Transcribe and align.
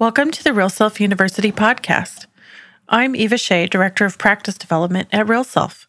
Welcome 0.00 0.30
to 0.30 0.42
the 0.42 0.54
Real 0.54 0.70
Self 0.70 0.98
University 0.98 1.52
podcast. 1.52 2.24
I'm 2.88 3.14
Eva 3.14 3.36
Shea, 3.36 3.66
Director 3.66 4.06
of 4.06 4.16
Practice 4.16 4.56
Development 4.56 5.06
at 5.12 5.28
Real 5.28 5.44
Self. 5.44 5.86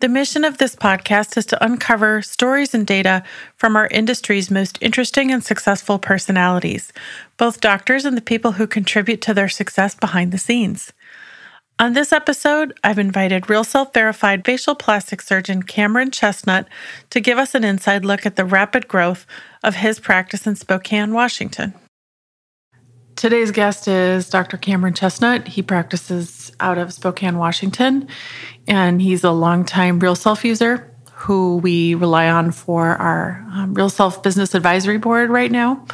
The 0.00 0.08
mission 0.08 0.46
of 0.46 0.56
this 0.56 0.74
podcast 0.74 1.36
is 1.36 1.44
to 1.44 1.62
uncover 1.62 2.22
stories 2.22 2.72
and 2.72 2.86
data 2.86 3.22
from 3.54 3.76
our 3.76 3.86
industry's 3.88 4.50
most 4.50 4.78
interesting 4.80 5.30
and 5.30 5.44
successful 5.44 5.98
personalities, 5.98 6.90
both 7.36 7.60
doctors 7.60 8.06
and 8.06 8.16
the 8.16 8.22
people 8.22 8.52
who 8.52 8.66
contribute 8.66 9.20
to 9.20 9.34
their 9.34 9.50
success 9.50 9.94
behind 9.94 10.32
the 10.32 10.38
scenes. 10.38 10.94
On 11.78 11.92
this 11.92 12.14
episode, 12.14 12.72
I've 12.82 12.98
invited 12.98 13.50
Real 13.50 13.62
Self 13.62 13.92
verified 13.92 14.46
facial 14.46 14.74
plastic 14.74 15.20
surgeon 15.20 15.64
Cameron 15.64 16.12
Chesnut 16.12 16.64
to 17.10 17.20
give 17.20 17.36
us 17.36 17.54
an 17.54 17.62
inside 17.62 18.06
look 18.06 18.24
at 18.24 18.36
the 18.36 18.46
rapid 18.46 18.88
growth 18.88 19.26
of 19.62 19.74
his 19.74 20.00
practice 20.00 20.46
in 20.46 20.56
Spokane, 20.56 21.12
Washington. 21.12 21.74
Today's 23.18 23.50
guest 23.50 23.88
is 23.88 24.28
Dr. 24.28 24.56
Cameron 24.56 24.94
Chesnut. 24.94 25.48
He 25.48 25.60
practices 25.60 26.52
out 26.60 26.78
of 26.78 26.92
Spokane, 26.92 27.36
Washington, 27.36 28.06
and 28.68 29.02
he's 29.02 29.24
a 29.24 29.32
longtime 29.32 29.98
Real 29.98 30.14
Self 30.14 30.44
user 30.44 30.88
who 31.14 31.56
we 31.56 31.96
rely 31.96 32.30
on 32.30 32.52
for 32.52 32.90
our 32.90 33.44
um, 33.52 33.74
Real 33.74 33.90
Self 33.90 34.22
Business 34.22 34.54
Advisory 34.54 34.98
Board 34.98 35.30
right 35.30 35.50
now. 35.50 35.84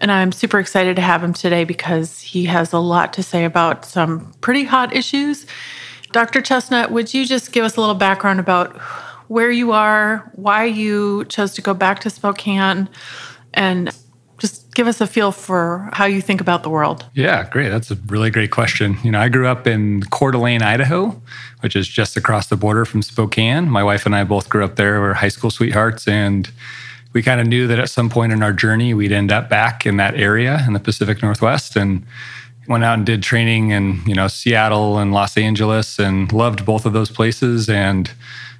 And 0.00 0.10
I'm 0.10 0.32
super 0.32 0.58
excited 0.58 0.96
to 0.96 1.02
have 1.02 1.22
him 1.22 1.32
today 1.32 1.62
because 1.62 2.20
he 2.20 2.46
has 2.46 2.72
a 2.72 2.80
lot 2.80 3.12
to 3.12 3.22
say 3.22 3.44
about 3.44 3.84
some 3.84 4.32
pretty 4.40 4.64
hot 4.64 4.92
issues. 4.92 5.46
Dr. 6.10 6.40
Chesnut, 6.40 6.90
would 6.90 7.14
you 7.14 7.26
just 7.26 7.52
give 7.52 7.64
us 7.64 7.76
a 7.76 7.80
little 7.80 7.94
background 7.94 8.40
about 8.40 8.76
where 9.28 9.52
you 9.52 9.70
are, 9.70 10.28
why 10.34 10.64
you 10.64 11.26
chose 11.26 11.54
to 11.54 11.62
go 11.62 11.74
back 11.74 12.00
to 12.00 12.10
Spokane, 12.10 12.88
and 13.54 13.96
give 14.76 14.86
us 14.86 15.00
a 15.00 15.06
feel 15.06 15.32
for 15.32 15.88
how 15.94 16.04
you 16.04 16.20
think 16.20 16.42
about 16.42 16.62
the 16.62 16.68
world. 16.68 17.06
Yeah, 17.14 17.48
great. 17.48 17.70
That's 17.70 17.90
a 17.90 17.94
really 18.08 18.30
great 18.30 18.50
question. 18.50 18.98
You 19.02 19.10
know, 19.10 19.18
I 19.18 19.30
grew 19.30 19.46
up 19.46 19.66
in 19.66 20.02
Coeur 20.10 20.32
d'Alene, 20.32 20.60
Idaho, 20.60 21.20
which 21.60 21.74
is 21.74 21.88
just 21.88 22.14
across 22.14 22.48
the 22.48 22.58
border 22.58 22.84
from 22.84 23.00
Spokane. 23.00 23.70
My 23.70 23.82
wife 23.82 24.04
and 24.04 24.14
I 24.14 24.22
both 24.24 24.50
grew 24.50 24.62
up 24.62 24.76
there. 24.76 25.00
We 25.00 25.08
are 25.08 25.14
high 25.14 25.28
school 25.28 25.50
sweethearts, 25.50 26.06
and 26.06 26.50
we 27.14 27.22
kind 27.22 27.40
of 27.40 27.46
knew 27.46 27.66
that 27.66 27.78
at 27.78 27.88
some 27.88 28.10
point 28.10 28.32
in 28.32 28.42
our 28.42 28.52
journey, 28.52 28.92
we'd 28.92 29.12
end 29.12 29.32
up 29.32 29.48
back 29.48 29.86
in 29.86 29.96
that 29.96 30.14
area 30.14 30.62
in 30.66 30.74
the 30.74 30.80
Pacific 30.80 31.22
Northwest. 31.22 31.74
And 31.74 32.04
went 32.68 32.84
out 32.84 32.98
and 32.98 33.06
did 33.06 33.22
training 33.22 33.70
in 33.70 34.02
you 34.06 34.14
know 34.14 34.28
Seattle 34.28 34.98
and 34.98 35.10
Los 35.10 35.38
Angeles, 35.38 35.98
and 35.98 36.30
loved 36.34 36.66
both 36.66 36.84
of 36.84 36.92
those 36.92 37.10
places. 37.10 37.70
And 37.70 38.10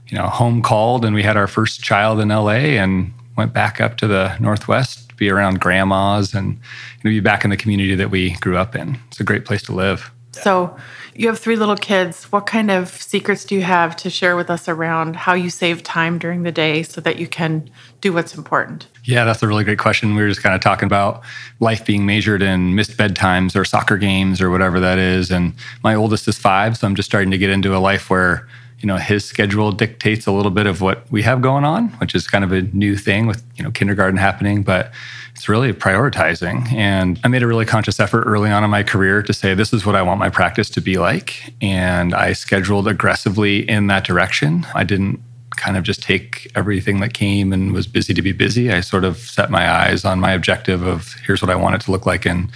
you 0.08 0.16
know, 0.16 0.28
home 0.28 0.62
called, 0.62 1.04
and 1.04 1.14
we 1.14 1.24
had 1.24 1.36
our 1.36 1.46
first 1.46 1.82
child 1.82 2.20
in 2.20 2.28
LA, 2.30 2.80
and 2.80 3.12
went 3.36 3.52
back 3.52 3.82
up 3.82 3.98
to 3.98 4.06
the 4.06 4.34
Northwest 4.38 5.05
be 5.16 5.30
around 5.30 5.60
grandmas 5.60 6.34
and 6.34 6.52
you 6.52 6.58
know, 7.04 7.10
be 7.10 7.20
back 7.20 7.44
in 7.44 7.50
the 7.50 7.56
community 7.56 7.94
that 7.94 8.10
we 8.10 8.32
grew 8.36 8.56
up 8.56 8.76
in. 8.76 8.98
It's 9.08 9.20
a 9.20 9.24
great 9.24 9.44
place 9.44 9.62
to 9.62 9.72
live. 9.72 10.10
So, 10.32 10.76
you 11.18 11.28
have 11.28 11.38
three 11.38 11.56
little 11.56 11.76
kids. 11.76 12.24
What 12.24 12.46
kind 12.46 12.70
of 12.70 12.90
secrets 12.90 13.44
do 13.44 13.54
you 13.54 13.62
have 13.62 13.96
to 13.96 14.10
share 14.10 14.36
with 14.36 14.50
us 14.50 14.68
around 14.68 15.16
how 15.16 15.32
you 15.32 15.48
save 15.48 15.82
time 15.82 16.18
during 16.18 16.42
the 16.42 16.52
day 16.52 16.82
so 16.82 17.00
that 17.00 17.18
you 17.18 17.26
can 17.26 17.70
do 18.00 18.12
what's 18.12 18.34
important? 18.34 18.88
Yeah, 19.04 19.24
that's 19.24 19.42
a 19.42 19.48
really 19.48 19.64
great 19.64 19.78
question. 19.78 20.14
We 20.14 20.22
were 20.22 20.28
just 20.28 20.42
kind 20.42 20.54
of 20.54 20.60
talking 20.60 20.86
about 20.86 21.22
life 21.60 21.86
being 21.86 22.04
measured 22.04 22.42
in 22.42 22.74
missed 22.74 22.98
bedtimes 22.98 23.56
or 23.56 23.64
soccer 23.64 23.96
games 23.96 24.40
or 24.40 24.50
whatever 24.50 24.78
that 24.80 24.98
is. 24.98 25.30
And 25.30 25.54
my 25.82 25.94
oldest 25.94 26.28
is 26.28 26.36
five, 26.36 26.76
so 26.76 26.86
I'm 26.86 26.94
just 26.94 27.08
starting 27.08 27.30
to 27.30 27.38
get 27.38 27.50
into 27.50 27.74
a 27.74 27.78
life 27.78 28.10
where 28.10 28.46
you 28.80 28.86
know 28.86 28.96
his 28.96 29.24
schedule 29.24 29.72
dictates 29.72 30.26
a 30.26 30.32
little 30.32 30.50
bit 30.50 30.66
of 30.66 30.80
what 30.80 31.10
we 31.10 31.22
have 31.22 31.40
going 31.40 31.64
on 31.64 31.88
which 31.98 32.14
is 32.14 32.26
kind 32.28 32.44
of 32.44 32.52
a 32.52 32.62
new 32.62 32.96
thing 32.96 33.26
with 33.26 33.42
you 33.56 33.64
know 33.64 33.70
kindergarten 33.70 34.16
happening 34.16 34.62
but 34.62 34.92
it's 35.36 35.50
really 35.50 35.72
prioritizing. 35.74 36.72
And 36.72 37.20
i 37.22 37.28
made 37.28 37.42
a 37.42 37.46
really 37.46 37.66
conscious 37.66 38.00
effort 38.00 38.24
early 38.24 38.50
on 38.50 38.64
in 38.64 38.70
my 38.70 38.82
career 38.82 39.22
to 39.22 39.32
say 39.34 39.52
this 39.52 39.72
is 39.72 39.84
what 39.84 39.94
i 39.94 40.00
want 40.00 40.18
my 40.18 40.30
practice 40.30 40.70
to 40.70 40.80
be 40.80 40.96
like. 40.96 41.54
And 41.60 42.14
i 42.14 42.32
scheduled 42.32 42.88
aggressively 42.88 43.68
in 43.68 43.86
that 43.88 44.04
direction. 44.04 44.66
I 44.74 44.84
didn't 44.84 45.20
kind 45.56 45.76
of 45.76 45.84
just 45.84 46.02
take 46.02 46.50
everything 46.54 47.00
that 47.00 47.12
came 47.12 47.52
and 47.52 47.72
was 47.72 47.86
busy 47.86 48.14
to 48.14 48.22
be 48.22 48.32
busy. 48.32 48.70
I 48.72 48.80
sort 48.80 49.04
of 49.04 49.18
set 49.18 49.50
my 49.50 49.70
eyes 49.70 50.04
on 50.04 50.20
my 50.20 50.32
objective 50.32 50.82
of 50.82 51.14
here's 51.26 51.42
what 51.42 51.50
i 51.50 51.54
want 51.54 51.74
it 51.74 51.82
to 51.82 51.90
look 51.90 52.06
like 52.06 52.24
in 52.24 52.50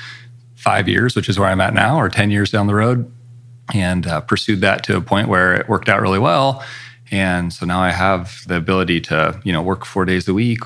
five 0.57 0.89
years 0.89 1.15
which 1.17 1.29
is 1.29 1.39
where 1.39 1.49
i'm 1.49 1.61
at 1.61 1.73
now 1.73 1.99
or 1.99 2.09
10 2.11 2.31
years 2.31 2.51
down 2.51 2.67
the 2.67 2.75
road 2.75 3.11
and 3.75 4.07
uh, 4.07 4.21
pursued 4.21 4.61
that 4.61 4.85
to 4.85 4.97
a 4.97 5.01
point 5.01 5.29
where 5.29 5.55
it 5.55 5.69
worked 5.69 5.89
out 5.89 6.01
really 6.01 6.19
well. 6.19 6.65
And 7.11 7.53
so 7.53 7.67
now 7.67 7.81
I 7.81 7.91
have 7.91 8.43
the 8.47 8.57
ability 8.57 9.01
to, 9.03 9.41
you 9.45 9.53
know, 9.53 9.63
work 9.63 9.85
four 9.85 10.05
days 10.05 10.29
a 10.29 10.35
week, 10.35 10.61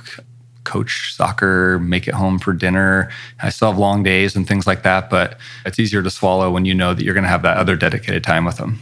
coach 0.65 1.15
soccer, 1.15 1.79
make 1.79 2.07
it 2.07 2.15
home 2.15 2.39
for 2.39 2.53
dinner. 2.53 3.11
I 3.43 3.51
still 3.51 3.71
have 3.71 3.79
long 3.79 4.03
days 4.03 4.37
and 4.37 4.47
things 4.47 4.67
like 4.67 4.83
that, 4.83 5.09
but 5.09 5.39
it's 5.65 5.79
easier 5.79 6.03
to 6.03 6.11
swallow 6.11 6.51
when 6.51 6.65
you 6.65 6.75
know 6.75 6.93
that 6.93 7.03
you're 7.03 7.15
going 7.15 7.25
to 7.25 7.31
have 7.31 7.43
that 7.43 7.57
other 7.57 7.77
dedicated 7.77 8.25
time 8.25 8.45
with 8.45 8.57
them. 8.57 8.81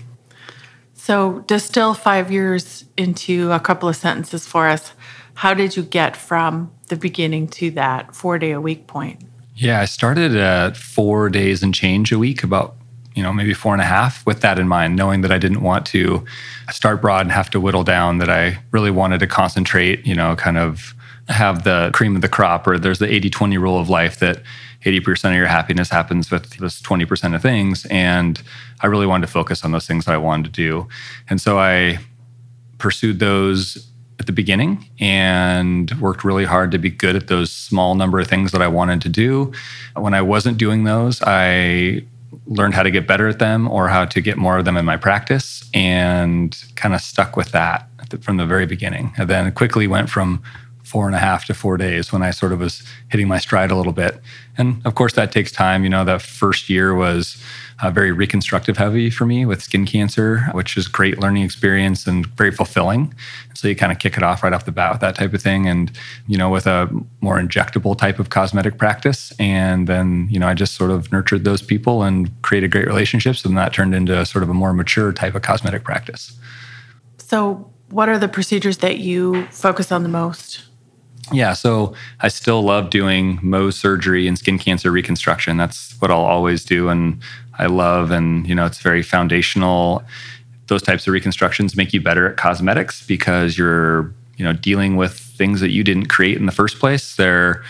So, 0.95 1.41
distill 1.49 1.95
five 1.95 2.31
years 2.31 2.85
into 2.97 3.51
a 3.51 3.59
couple 3.59 3.89
of 3.89 3.97
sentences 3.97 4.47
for 4.47 4.69
us. 4.69 4.93
How 5.35 5.53
did 5.53 5.77
you 5.77 5.83
get 5.83 6.17
from 6.17 6.71
the 6.89 6.97
beginning 6.97 7.49
to 7.49 7.73
that 7.73 8.15
four 8.15 8.39
day 8.39 8.53
a 8.53 8.61
week 8.61 8.87
point? 8.87 9.25
Yeah, 9.57 9.81
I 9.81 9.87
started 9.87 10.37
at 10.37 10.77
four 10.77 11.29
days 11.29 11.63
and 11.63 11.75
change 11.75 12.13
a 12.13 12.19
week 12.19 12.45
about 12.45 12.77
you 13.15 13.23
know, 13.23 13.33
maybe 13.33 13.55
four 13.55 13.73
and 13.73 13.83
a 13.83 13.87
half 13.87 14.25
with 14.27 14.41
that 14.41 14.59
in 14.59 14.69
mind, 14.69 14.97
knowing 14.97 15.21
that 15.21 15.33
I 15.33 15.39
didn't 15.39 15.63
want 15.63 15.87
to 15.87 16.25
start 16.71 17.03
broad 17.03 17.23
and 17.23 17.33
have 17.33 17.51
to 17.51 17.61
whittle 17.61 17.85
down, 17.85 18.19
that 18.19 18.31
I 18.31 18.59
really 18.71 18.91
wanted 18.91 19.21
to 19.21 19.27
concentrate, 19.27 20.07
you 20.07 20.15
know, 20.15 20.35
kind 20.37 20.59
of 20.59 20.95
have 21.29 21.65
the 21.65 21.91
cream 21.93 22.17
of 22.17 22.23
the 22.23 22.29
crop, 22.29 22.67
or 22.67 22.79
there's 22.79 22.99
the 22.99 23.13
80 23.13 23.31
20 23.31 23.59
rule 23.59 23.79
of 23.79 23.89
life 23.89 24.19
that 24.19 24.43
80% 24.85 25.31
of 25.31 25.37
your 25.37 25.47
happiness 25.47 25.91
happens 25.91 26.31
with 26.31 26.51
this 26.57 26.83
20% 26.83 27.35
of 27.35 27.43
things. 27.43 27.87
And 27.87 28.43
I 28.81 28.89
really 28.89 29.07
wanted 29.07 29.27
to 29.27 29.33
focus 29.33 29.65
on 29.65 29.73
those 29.73 29.87
things 29.87 30.07
that 30.07 30.13
I 30.13 30.19
wanted 30.19 30.47
to 30.47 30.51
do. 30.51 30.89
And 31.31 31.41
so 31.41 31.59
I 31.59 31.99
pursued 32.79 33.21
those 33.21 33.89
at 34.19 34.27
the 34.27 34.33
beginning 34.33 34.89
and 35.01 35.91
worked 36.01 36.25
really 36.25 36.45
hard 36.45 36.71
to 36.73 36.79
be 36.79 36.91
good 36.91 37.17
at 37.17 37.29
those 37.29 37.51
small 37.51 37.95
number 37.95 38.21
of 38.21 38.27
things 38.27 38.53
that 38.53 38.63
I 38.63 38.69
wanted 38.69 39.01
to 39.03 39.09
do. 39.09 39.53
When 39.97 40.15
I 40.15 40.23
wasn't 40.23 40.59
doing 40.59 40.85
those, 40.85 41.23
I 41.23 42.05
learned 42.47 42.75
how 42.75 42.83
to 42.83 42.91
get 42.91 43.07
better 43.07 43.29
at 43.29 43.39
them 43.39 43.69
or 43.69 43.89
how 43.89 44.05
to 44.05 44.21
get 44.21 44.37
more 44.37 44.59
of 44.59 44.65
them 44.65 44.77
in 44.77 44.85
my 44.85 44.97
practice 44.97 45.69
and 45.75 46.63
kind 46.77 46.95
of 46.95 47.01
stuck 47.01 47.37
with 47.37 47.53
that 47.53 47.89
from 48.21 48.37
the 48.37 48.47
very 48.47 48.67
beginning. 48.67 49.13
And 49.17 49.29
then 49.29 49.51
quickly 49.53 49.87
went 49.87 50.11
from 50.11 50.43
four 50.93 51.07
and 51.07 51.17
a 51.17 51.19
half 51.19 51.47
to 51.47 51.55
four 51.55 51.79
days 51.79 52.13
when 52.13 52.23
I 52.23 52.33
sort 52.33 52.53
of 52.53 52.61
was 52.61 52.83
hitting 53.09 53.27
my 53.27 53.39
stride 53.39 53.71
a 53.71 53.75
little 53.75 53.95
bit. 53.95 54.21
And 54.59 54.85
of 54.85 54.95
course, 54.95 55.15
that 55.15 55.33
takes 55.33 55.51
time. 55.51 55.85
You 55.85 55.89
know, 55.89 56.05
that 56.05 56.21
first 56.21 56.69
year 56.69 56.95
was 56.95 57.43
uh, 57.83 57.91
very 57.91 58.13
reconstructive 58.13 58.77
heavy 58.77 59.09
for 59.09 59.25
me 59.25 59.47
with 59.47 59.63
skin 59.63 59.87
cancer, 59.87 60.41
which 60.53 60.77
is 60.77 60.89
great 60.89 61.19
learning 61.19 61.45
experience 61.45 62.07
and 62.07 62.27
very 62.37 62.51
fulfilling. 62.51 63.15
So 63.55 63.69
you 63.69 63.75
kind 63.75 63.91
of 63.91 64.01
kick 64.01 64.19
it 64.19 64.23
off 64.23 64.43
right 64.43 64.53
off 64.53 64.67
the 64.67 64.73
bat 64.73 64.93
with 64.93 65.01
that 65.01 65.15
type 65.15 65.33
of 65.33 65.41
thing. 65.41 65.67
And, 65.67 65.91
you 66.27 66.37
know, 66.37 66.51
with 66.51 66.67
a 66.67 66.91
more 67.23 67.41
injectable 67.41 67.97
type 67.97 68.19
of 68.19 68.29
cosmetic 68.29 68.77
practice. 68.77 69.33
And 69.39 69.87
then, 69.87 70.29
you 70.31 70.39
know, 70.39 70.47
I 70.47 70.53
just 70.53 70.75
sort 70.75 70.91
of 70.91 71.11
nurtured 71.11 71.45
those 71.45 71.63
people 71.63 72.03
and 72.03 72.31
created 72.43 72.71
great 72.71 72.87
relationships. 72.87 73.47
And 73.47 73.57
that 73.57 73.73
turned 73.73 73.95
into 73.95 74.27
sort 74.27 74.43
of 74.43 74.51
a 74.51 74.55
more 74.55 74.75
mature 74.75 75.11
type 75.11 75.35
of 75.35 75.41
cosmetic 75.41 75.85
practice. 75.85 76.39
So, 77.17 77.71
what 77.89 78.11
are 78.11 78.19
the 78.19 78.29
procedures 78.29 78.79
that 78.79 78.99
you 78.99 79.47
focus 79.47 79.91
on 79.91 80.03
the 80.03 80.09
most? 80.11 80.65
Yeah, 81.33 81.53
so 81.55 81.95
I 82.21 82.29
still 82.29 82.63
love 82.63 82.91
doing 82.91 83.39
Mohs 83.39 83.75
surgery 83.75 84.29
and 84.29 84.39
skin 84.39 84.59
cancer 84.59 84.91
reconstruction. 84.91 85.57
That's 85.57 85.95
what 86.01 86.11
I'll 86.11 86.19
always 86.21 86.65
do. 86.65 86.89
And 86.89 87.23
I 87.59 87.67
love, 87.67 88.11
and 88.11 88.47
you 88.47 88.55
know, 88.55 88.67
it's 88.67 88.81
very 88.81 89.03
foundational. 89.03 90.03
Those 90.67 90.83
types 90.83 91.07
of 91.07 91.13
reconstructions 91.13 91.77
make 91.77 91.93
you 91.93 92.01
better 92.01 92.31
at 92.31 92.37
cosmetics 92.37 93.07
because 93.07 93.59
you're, 93.59 94.15
you 94.37 94.45
know, 94.45 94.53
dealing 94.53 94.97
with 94.97 95.13
things 95.13 95.61
that 95.61 95.71
you 95.71 95.85
didn't 95.85 96.07
create 96.07 96.37
in 96.37 96.47
the 96.47 96.53
first 96.53 96.79
place. 96.79 97.17
They're 97.17 97.63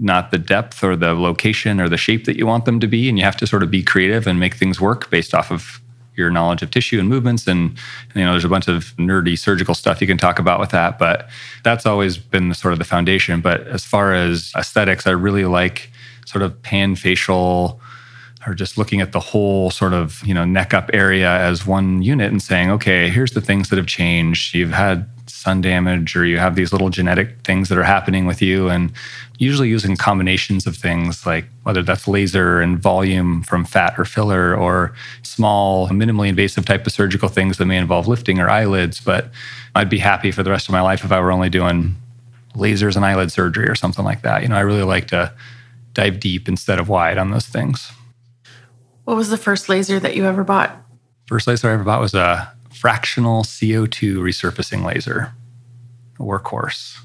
not 0.00 0.30
the 0.30 0.38
depth 0.38 0.82
or 0.82 0.96
the 0.96 1.14
location 1.14 1.80
or 1.80 1.88
the 1.88 1.96
shape 1.96 2.24
that 2.24 2.36
you 2.36 2.46
want 2.46 2.64
them 2.64 2.80
to 2.80 2.86
be, 2.86 3.08
and 3.08 3.18
you 3.18 3.24
have 3.24 3.36
to 3.38 3.46
sort 3.46 3.62
of 3.62 3.70
be 3.70 3.82
creative 3.82 4.26
and 4.26 4.40
make 4.40 4.54
things 4.54 4.80
work 4.80 5.10
based 5.10 5.34
off 5.34 5.50
of 5.50 5.80
your 6.18 6.30
knowledge 6.30 6.60
of 6.62 6.70
tissue 6.70 6.98
and 6.98 7.08
movements 7.08 7.46
and 7.46 7.78
you 8.14 8.24
know 8.24 8.32
there's 8.32 8.44
a 8.44 8.48
bunch 8.48 8.68
of 8.68 8.94
nerdy 8.96 9.38
surgical 9.38 9.74
stuff 9.74 10.00
you 10.00 10.06
can 10.06 10.18
talk 10.18 10.38
about 10.38 10.60
with 10.60 10.70
that 10.70 10.98
but 10.98 11.28
that's 11.62 11.86
always 11.86 12.18
been 12.18 12.48
the, 12.48 12.54
sort 12.54 12.72
of 12.72 12.78
the 12.78 12.84
foundation. 12.84 13.40
But 13.40 13.66
as 13.68 13.84
far 13.84 14.12
as 14.12 14.52
aesthetics 14.56 15.06
i 15.06 15.10
really 15.10 15.44
like 15.44 15.90
sort 16.26 16.42
of 16.42 16.60
pan 16.62 16.96
facial 16.96 17.80
or 18.46 18.54
just 18.54 18.78
looking 18.78 19.00
at 19.00 19.12
the 19.12 19.20
whole 19.20 19.70
sort 19.70 19.94
of 19.94 20.22
you 20.26 20.34
know 20.34 20.44
neck 20.44 20.74
up 20.74 20.90
area 20.92 21.30
as 21.30 21.66
one 21.66 22.02
unit 22.02 22.30
and 22.30 22.42
saying 22.42 22.70
okay 22.70 23.08
here's 23.08 23.32
the 23.32 23.40
things 23.40 23.68
that 23.70 23.76
have 23.76 23.86
changed. 23.86 24.54
You've 24.54 24.72
had 24.72 25.08
sun 25.48 25.60
damage 25.60 26.16
or 26.16 26.24
you 26.24 26.38
have 26.38 26.54
these 26.54 26.72
little 26.72 26.90
genetic 26.90 27.28
things 27.44 27.68
that 27.68 27.78
are 27.78 27.82
happening 27.84 28.26
with 28.26 28.40
you 28.42 28.68
and 28.68 28.92
usually 29.38 29.68
using 29.68 29.96
combinations 29.96 30.66
of 30.66 30.76
things 30.76 31.24
like 31.24 31.46
whether 31.62 31.82
that's 31.82 32.06
laser 32.06 32.60
and 32.60 32.78
volume 32.78 33.42
from 33.42 33.64
fat 33.64 33.94
or 33.98 34.04
filler 34.04 34.54
or 34.54 34.94
small 35.22 35.88
minimally 35.88 36.28
invasive 36.28 36.64
type 36.64 36.86
of 36.86 36.92
surgical 36.92 37.28
things 37.28 37.56
that 37.56 37.66
may 37.66 37.78
involve 37.78 38.06
lifting 38.06 38.38
or 38.38 38.50
eyelids 38.50 39.00
but 39.00 39.30
i'd 39.74 39.88
be 39.88 39.98
happy 39.98 40.30
for 40.30 40.42
the 40.42 40.50
rest 40.50 40.68
of 40.68 40.72
my 40.72 40.82
life 40.82 41.04
if 41.04 41.12
i 41.12 41.20
were 41.20 41.32
only 41.32 41.48
doing 41.48 41.96
lasers 42.54 42.96
and 42.96 43.04
eyelid 43.04 43.30
surgery 43.32 43.68
or 43.68 43.74
something 43.74 44.04
like 44.04 44.22
that 44.22 44.42
you 44.42 44.48
know 44.48 44.56
i 44.56 44.60
really 44.60 44.82
like 44.82 45.06
to 45.06 45.32
dive 45.98 46.20
deep 46.20 46.48
instead 46.48 46.78
of 46.78 46.88
wide 46.88 47.18
on 47.18 47.30
those 47.30 47.46
things. 47.46 47.90
What 49.04 49.16
was 49.16 49.30
the 49.30 49.36
first 49.36 49.68
laser 49.68 49.98
that 49.98 50.14
you 50.14 50.26
ever 50.26 50.44
bought? 50.44 50.76
First 51.26 51.46
laser 51.46 51.70
I 51.70 51.74
ever 51.74 51.84
bought 51.84 52.00
was 52.00 52.14
a 52.14 52.52
fractional 52.70 53.42
CO2 53.42 54.18
resurfacing 54.18 54.84
laser, 54.84 55.32
workhorse. 56.18 56.98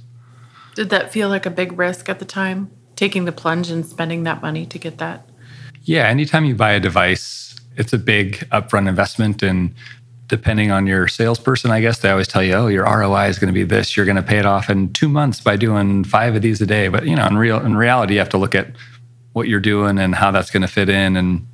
Did 0.76 0.90
that 0.90 1.12
feel 1.12 1.30
like 1.30 1.46
a 1.46 1.52
big 1.52 1.78
risk 1.78 2.10
at 2.10 2.20
the 2.20 2.26
time, 2.26 2.72
taking 2.96 3.26
the 3.26 3.32
plunge 3.32 3.70
and 3.70 3.86
spending 3.86 4.24
that 4.24 4.42
money 4.42 4.66
to 4.66 4.80
get 4.80 4.98
that? 4.98 5.30
Yeah, 5.84 6.08
anytime 6.08 6.46
you 6.46 6.56
buy 6.56 6.72
a 6.72 6.80
device, 6.80 7.56
it's 7.76 7.94
a 7.94 7.98
big 7.98 8.38
upfront 8.52 8.88
investment. 8.88 9.44
And 9.44 9.76
depending 10.28 10.72
on 10.72 10.88
your 10.88 11.08
salesperson, 11.08 11.72
I 11.72 11.82
guess 11.82 12.00
they 12.00 12.10
always 12.10 12.28
tell 12.28 12.44
you, 12.44 12.54
oh, 12.54 12.68
your 12.68 12.86
ROI 12.86 13.28
is 13.28 13.38
going 13.38 13.54
to 13.54 13.54
be 13.54 13.64
this. 13.64 13.96
You're 13.96 14.06
going 14.06 14.16
to 14.16 14.24
pay 14.24 14.40
it 14.40 14.46
off 14.46 14.70
in 14.70 14.94
two 14.94 15.10
months 15.10 15.42
by 15.42 15.58
doing 15.58 16.04
five 16.04 16.36
of 16.36 16.42
these 16.42 16.62
a 16.62 16.66
day. 16.66 16.88
But 16.88 17.06
you 17.06 17.16
know, 17.16 17.28
in 17.28 17.38
real 17.38 17.64
in 17.64 17.76
reality, 17.76 18.14
you 18.14 18.20
have 18.20 18.30
to 18.30 18.38
look 18.38 18.56
at 18.56 18.72
what 19.34 19.48
you're 19.48 19.60
doing 19.60 20.00
and 20.00 20.16
how 20.16 20.32
that's 20.32 20.50
going 20.50 20.62
to 20.62 20.68
fit 20.68 20.90
in. 20.90 21.18
And 21.18 21.46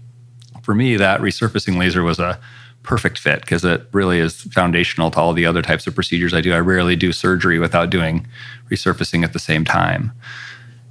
for 0.61 0.75
me, 0.75 0.97
that 0.97 1.21
resurfacing 1.21 1.77
laser 1.77 2.03
was 2.03 2.19
a 2.19 2.39
perfect 2.89 3.19
fit 3.19 3.41
because 3.41 3.63
it 3.63 3.86
really 3.91 4.18
is 4.18 4.41
foundational 4.45 5.12
to 5.12 5.19
all 5.19 5.31
the 5.31 5.45
other 5.45 5.62
types 5.62 5.86
of 5.86 5.94
procedures 5.94 6.33
I 6.33 6.41
do. 6.41 6.51
I 6.51 6.57
rarely 6.57 6.95
do 6.95 7.12
surgery 7.12 7.59
without 7.59 7.91
doing 7.91 8.27
resurfacing 8.71 9.24
at 9.24 9.31
the 9.31 9.38
same 9.38 9.63
time. 9.63 10.12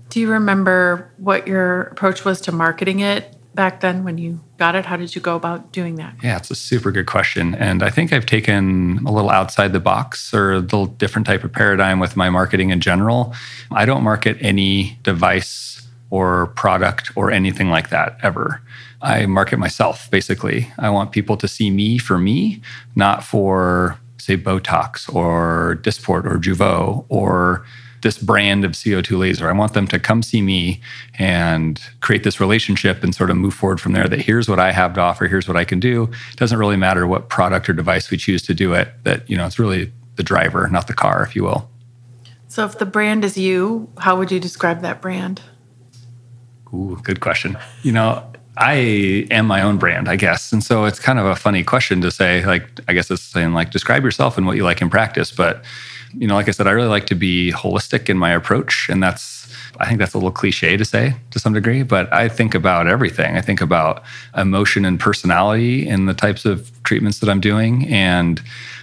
Do 0.09 0.21
you 0.21 0.31
remember 0.31 1.11
what 1.17 1.49
your 1.49 1.83
approach 1.83 2.25
was 2.25 2.41
to 2.43 2.53
marketing 2.53 3.01
it 3.01 3.35
back 3.57 3.81
then 3.81 4.05
when 4.05 4.17
you 4.17 4.39
got 4.59 4.77
it? 4.77 4.87
How 4.87 4.97
did 4.97 5.17
you 5.17 5.21
go 5.21 5.35
about 5.35 5.73
doing 5.73 5.97
that? 5.97 6.15
Yeah, 6.23 6.37
it's 6.37 6.53
a 6.53 6.55
super 6.55 6.93
good 6.93 7.07
question. 7.07 7.57
And 7.57 7.83
I 7.83 7.91
think 7.91 8.13
I've 8.13 8.27
taken 8.27 9.05
a 9.05 9.11
little 9.11 9.31
outside 9.31 9.73
the 9.73 9.81
box 9.81 10.33
or 10.33 10.53
a 10.53 10.59
little 10.61 10.87
different 10.87 11.27
type 11.27 11.43
of 11.43 11.53
paradigm 11.53 11.99
with 11.99 12.17
my 12.17 12.31
marketing 12.31 12.71
in 12.71 12.81
general. 12.81 13.35
I 13.73 13.85
don't 13.87 14.05
market 14.05 14.37
any 14.41 15.01
device 15.03 15.85
or 16.11 16.47
product 16.55 17.11
or 17.17 17.33
anything 17.33 17.71
like 17.71 17.91
that 17.91 18.19
ever. 18.23 18.63
I 19.01 19.27
market 19.27 19.59
myself 19.59 20.11
basically. 20.11 20.73
I 20.79 20.91
want 20.91 21.13
people 21.13 21.37
to 21.37 21.49
see 21.49 21.71
me 21.71 21.99
for 21.99 22.19
me, 22.19 22.61
not 22.97 23.25
for 23.25 23.99
say 24.19 24.37
Botox 24.37 25.13
or 25.15 25.79
Dysport 25.83 26.25
or 26.25 26.39
Jeuveau 26.39 27.05
or 27.09 27.65
this 28.03 28.19
brand 28.19 28.65
of 28.65 28.73
CO2 28.73 29.19
laser. 29.19 29.49
I 29.49 29.53
want 29.53 29.75
them 29.75 29.89
to 29.89 29.99
come 29.99 30.23
see 30.23 30.43
me 30.43 30.81
and 31.19 31.81
create 32.01 32.23
this 32.23 32.41
relationship 32.41 33.03
and 33.03 33.15
sort 33.15 33.31
of 33.31 33.37
move 33.37 33.55
forward 33.55 33.81
from 33.81 33.93
there 33.93 34.07
that 34.09 34.21
here's 34.21 34.49
what 34.49 34.61
I 34.61 34.73
have 34.73 34.95
to 34.95 35.01
offer, 35.01 35.27
here's 35.27 35.49
what 35.49 35.57
I 35.57 35.65
can 35.65 35.81
do. 35.81 36.05
It 36.33 36.37
doesn't 36.37 36.59
really 36.59 36.77
matter 36.77 37.07
what 37.07 37.29
product 37.29 37.69
or 37.69 37.73
device 37.73 38.11
we 38.11 38.17
choose 38.17 38.43
to 38.43 38.55
do 38.55 38.73
it, 38.73 38.93
that, 39.05 39.29
you 39.29 39.37
know, 39.37 39.47
it's 39.47 39.59
really 39.59 39.93
the 40.17 40.23
driver, 40.23 40.69
not 40.69 40.87
the 40.87 40.95
car, 40.95 41.23
if 41.23 41.35
you 41.35 41.45
will. 41.45 41.69
So 42.49 42.65
if 42.65 42.79
the 42.79 42.87
brand 42.87 43.25
is 43.25 43.37
you, 43.37 43.91
how 43.99 44.17
would 44.17 44.31
you 44.31 44.41
describe 44.41 44.81
that 44.83 45.01
brand? 45.03 45.43
Ooh, 46.73 46.99
good 47.03 47.21
question. 47.21 47.59
You 47.83 47.93
know, 47.93 48.33
I 48.59 49.27
am 49.31 49.47
my 49.47 49.63
own 49.63 49.79
brand, 49.79 50.09
I 50.09 50.17
guess. 50.17 50.53
And 50.53 50.65
so 50.65 50.85
it's 50.85 50.99
kind 50.99 51.19
of 51.19 51.27
a 51.27 51.37
funny 51.37 51.63
question 51.63 52.01
to 52.01 52.11
say, 52.11 52.45
like, 52.45 52.69
I 52.89 52.93
guess 52.93 53.11
it's 53.11 53.23
saying, 53.23 53.53
like, 53.53 53.71
describe 53.71 54.03
yourself 54.03 54.37
and 54.37 54.47
what 54.47 54.57
you 54.57 54.65
like 54.65 54.83
in 54.83 54.91
practice. 54.91 55.31
But, 55.31 55.65
you 56.13 56.27
know, 56.27 56.35
like 56.35 56.49
I 56.49 56.51
said, 56.51 56.67
I 56.67 56.73
really 56.73 56.89
like 56.89 57.07
to 57.07 57.15
be 57.15 57.53
holistic 57.53 58.09
in 58.09 58.19
my 58.19 58.33
approach. 58.33 58.89
And 58.89 59.01
that's, 59.01 59.49
I 59.79 59.87
think 59.87 60.01
that's 60.01 60.15
a 60.15 60.19
little 60.19 60.33
cliche 60.33 60.77
to 60.77 60.85
say 60.85 61.15
to 61.31 61.39
some 61.39 61.53
degree, 61.53 61.85
but 61.85 62.13
I 62.13 62.29
think 62.29 62.55
about 62.55 62.89
everything. 62.89 63.37
I 63.37 63.41
think 63.41 63.61
about 63.61 64.03
emotion 64.37 64.85
and 64.85 64.99
personality 64.99 65.87
in 65.87 66.07
the 66.07 66.15
types 66.15 66.45
of 66.45 66.73
treatments 66.83 67.21
that 67.21 67.29
I'm 67.29 67.41
doing. 67.41 67.87
And 67.87 68.43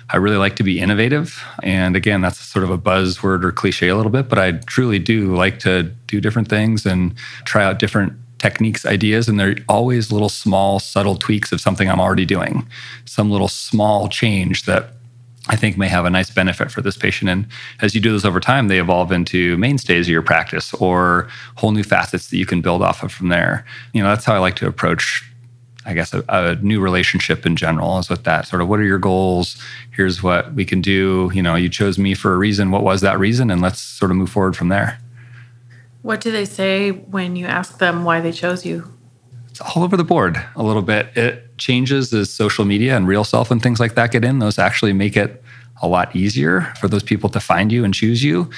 I 0.10 0.18
really 0.18 0.38
like 0.38 0.56
to 0.57 0.63
be 0.63 0.80
innovative. 0.80 1.44
And 1.63 1.95
again, 1.95 2.22
that's 2.22 2.39
sort 2.39 2.63
of 2.63 2.72
a 2.72 2.77
buzzword 2.77 3.44
or 3.44 3.51
cliche 3.51 3.89
a 3.89 3.95
little 3.98 4.12
bit, 4.12 4.30
but 4.30 4.39
I 4.39 4.54
truly 4.54 5.00
do 5.00 5.36
like 5.36 5.60
to 5.60 5.83
do 6.07 6.22
different 6.22 6.48
things 6.48 6.86
and 6.86 7.16
try 7.44 7.66
out 7.66 7.80
different 7.80 8.13
techniques, 8.40 8.86
ideas, 8.86 9.28
and 9.28 9.40
they're 9.40 9.56
always 9.70 10.12
little 10.12 10.30
small, 10.30 10.80
subtle 10.80 11.16
tweaks 11.16 11.52
of 11.52 11.62
something 11.62 11.90
I'm 11.90 12.00
already 12.00 12.26
doing, 12.26 12.68
some 13.06 13.32
little 13.32 13.48
small 13.48 14.08
change 14.10 14.66
that 14.66 14.96
I 15.48 15.56
think 15.56 15.78
may 15.78 15.88
have 15.88 16.06
a 16.06 16.10
nice 16.10 16.32
benefit 16.32 16.72
for 16.72 16.82
this 16.82 16.98
patient. 16.98 17.30
And 17.30 17.48
as 17.82 17.94
you 17.94 18.02
do 18.02 18.12
this 18.12 18.26
over 18.26 18.40
time, 18.40 18.68
they 18.68 18.80
evolve 18.80 19.12
into 19.12 19.58
mainstays 19.58 20.08
of 20.08 20.12
your 20.12 20.24
practice 20.24 20.74
or 20.76 21.30
whole 21.56 21.72
new 21.72 21.84
facets 21.84 22.30
that 22.30 22.38
you 22.38 22.46
can 22.46 22.62
build 22.62 22.82
off 22.82 23.04
of 23.04 23.12
from 23.12 23.30
there. 23.30 23.66
You 23.94 24.02
know, 24.02 24.10
that's 24.10 24.26
how 24.26 24.34
I 24.34 24.40
like 24.40 24.56
to 24.58 24.68
approach, 24.68 25.24
I 25.86 25.94
guess, 25.94 26.14
a, 26.14 26.24
a 26.30 26.56
new 26.56 26.80
relationship 26.80 27.46
in 27.46 27.56
general 27.56 28.00
is 28.00 28.10
with 28.10 28.24
that 28.24 28.48
sort 28.48 28.62
of 28.64 28.68
what 28.68 28.80
are 28.80 28.86
your 28.86 28.98
goals? 28.98 29.62
Here's 29.92 30.24
what 30.24 30.54
we 30.54 30.66
can 30.66 30.82
do. 30.82 31.30
You 31.34 31.44
know, 31.44 31.56
you 31.56 31.70
chose 31.70 32.00
me 32.00 32.16
for 32.16 32.34
a 32.34 32.38
reason. 32.38 32.72
What 32.72 32.84
was 32.84 33.02
that 33.02 33.20
reason? 33.20 33.52
And 33.52 33.62
let's 33.62 33.80
sort 33.80 34.10
of 34.10 34.18
move 34.18 34.32
forward 34.32 34.58
from 34.58 34.70
there. 34.70 35.00
What 36.06 36.22
do 36.22 36.30
they 36.30 36.46
say 36.46 36.92
when 36.92 37.36
you 37.36 37.48
ask 37.48 37.80
them 37.80 38.04
why 38.04 38.22
they 38.22 38.31
chose 38.31 38.63
you? 38.63 38.94
It's 39.50 39.60
all 39.60 39.81
over 39.81 39.98
the 39.98 40.04
board 40.04 40.40
a 40.56 40.62
little 40.62 40.84
bit. 40.84 41.07
It 41.18 41.57
changes 41.57 42.13
as 42.13 42.30
social 42.30 42.63
media 42.63 42.96
and 42.96 43.07
real 43.07 43.24
self 43.24 43.50
and 43.50 43.60
things 43.60 43.80
like 43.80 43.96
that 43.96 44.12
get 44.12 44.24
in. 44.24 44.38
Those 44.38 44.60
actually 44.60 44.94
make 44.94 45.18
it 45.18 45.44
a 45.81 45.88
lot 45.88 46.16
easier 46.16 46.72
for 46.80 46.88
those 46.88 47.02
people 47.02 47.28
to 47.31 47.40
find 47.40 47.72
you 47.72 47.84
and 47.84 47.92
choose 47.92 48.24
you. 48.24 48.52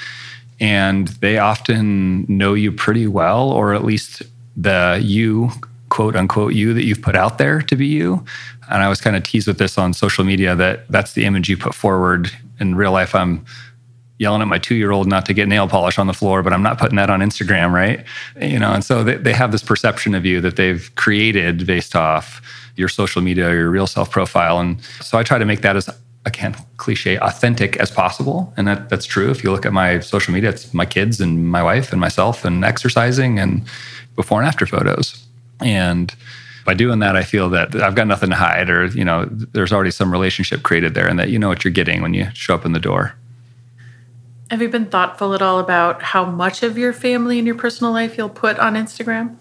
And 0.60 1.08
they 1.08 1.38
often 1.38 2.26
know 2.28 2.52
you 2.52 2.70
pretty 2.70 3.06
well, 3.06 3.48
or 3.48 3.72
at 3.72 3.82
least 3.82 4.24
the 4.54 5.00
you, 5.02 5.50
quote 5.88 6.16
unquote, 6.16 6.52
you 6.52 6.74
that 6.74 6.84
you've 6.84 7.00
put 7.00 7.16
out 7.16 7.38
there 7.38 7.62
to 7.62 7.76
be 7.76 7.86
you. 7.86 8.26
And 8.68 8.82
I 8.82 8.90
was 8.90 9.00
kind 9.00 9.16
of 9.16 9.22
teased 9.22 9.46
with 9.46 9.56
this 9.56 9.78
on 9.78 9.94
social 9.94 10.22
media 10.22 10.54
that 10.54 10.86
that's 10.88 11.14
the 11.14 11.24
image 11.24 11.48
you 11.48 11.56
put 11.56 11.74
forward. 11.74 12.30
In 12.60 12.74
real 12.74 12.92
life, 12.92 13.14
I'm 13.14 13.46
yelling 14.18 14.42
at 14.42 14.48
my 14.48 14.58
two 14.58 14.74
year 14.74 14.90
old 14.90 15.06
not 15.06 15.26
to 15.26 15.34
get 15.34 15.48
nail 15.48 15.68
polish 15.68 15.98
on 15.98 16.06
the 16.06 16.12
floor, 16.12 16.42
but 16.42 16.52
I'm 16.52 16.62
not 16.62 16.78
putting 16.78 16.96
that 16.96 17.10
on 17.10 17.20
Instagram, 17.20 17.72
right? 17.72 18.04
You 18.40 18.58
know, 18.58 18.72
and 18.72 18.84
so 18.84 19.04
they, 19.04 19.16
they 19.16 19.32
have 19.32 19.52
this 19.52 19.62
perception 19.62 20.14
of 20.14 20.26
you 20.26 20.40
that 20.40 20.56
they've 20.56 20.90
created 20.96 21.66
based 21.66 21.94
off 21.94 22.42
your 22.76 22.88
social 22.88 23.22
media, 23.22 23.50
your 23.50 23.70
real 23.70 23.86
self 23.86 24.10
profile. 24.10 24.58
And 24.60 24.82
so 25.00 25.18
I 25.18 25.22
try 25.22 25.38
to 25.38 25.44
make 25.44 25.62
that 25.62 25.76
as 25.76 25.88
again 26.24 26.54
cliche 26.76 27.16
authentic 27.18 27.76
as 27.78 27.90
possible 27.90 28.52
and 28.56 28.66
that 28.66 28.88
that's 28.88 29.06
true 29.06 29.30
if 29.30 29.42
you 29.42 29.50
look 29.50 29.64
at 29.64 29.72
my 29.72 30.00
social 30.00 30.34
media 30.34 30.50
it's 30.50 30.74
my 30.74 30.84
kids 30.84 31.20
and 31.20 31.48
my 31.48 31.62
wife 31.62 31.90
and 31.92 32.00
myself 32.00 32.44
and 32.44 32.64
exercising 32.64 33.38
and 33.38 33.62
before 34.14 34.40
and 34.40 34.46
after 34.46 34.66
photos 34.66 35.24
and 35.60 36.14
by 36.64 36.74
doing 36.74 36.98
that 36.98 37.16
i 37.16 37.22
feel 37.22 37.48
that 37.48 37.74
i've 37.76 37.94
got 37.94 38.06
nothing 38.06 38.30
to 38.30 38.36
hide 38.36 38.68
or 38.68 38.86
you 38.86 39.04
know 39.04 39.26
there's 39.30 39.72
already 39.72 39.92
some 39.92 40.10
relationship 40.12 40.62
created 40.62 40.92
there 40.94 41.08
and 41.08 41.18
that 41.18 41.30
you 41.30 41.38
know 41.38 41.48
what 41.48 41.64
you're 41.64 41.72
getting 41.72 42.02
when 42.02 42.12
you 42.14 42.26
show 42.34 42.54
up 42.54 42.66
in 42.66 42.72
the 42.72 42.80
door 42.80 43.14
have 44.50 44.62
you 44.62 44.68
been 44.68 44.86
thoughtful 44.86 45.34
at 45.34 45.42
all 45.42 45.58
about 45.58 46.02
how 46.02 46.24
much 46.24 46.62
of 46.62 46.78
your 46.78 46.92
family 46.92 47.38
and 47.38 47.46
your 47.46 47.56
personal 47.56 47.92
life 47.92 48.16
you'll 48.16 48.28
put 48.28 48.58
on 48.58 48.74
Instagram? 48.74 49.36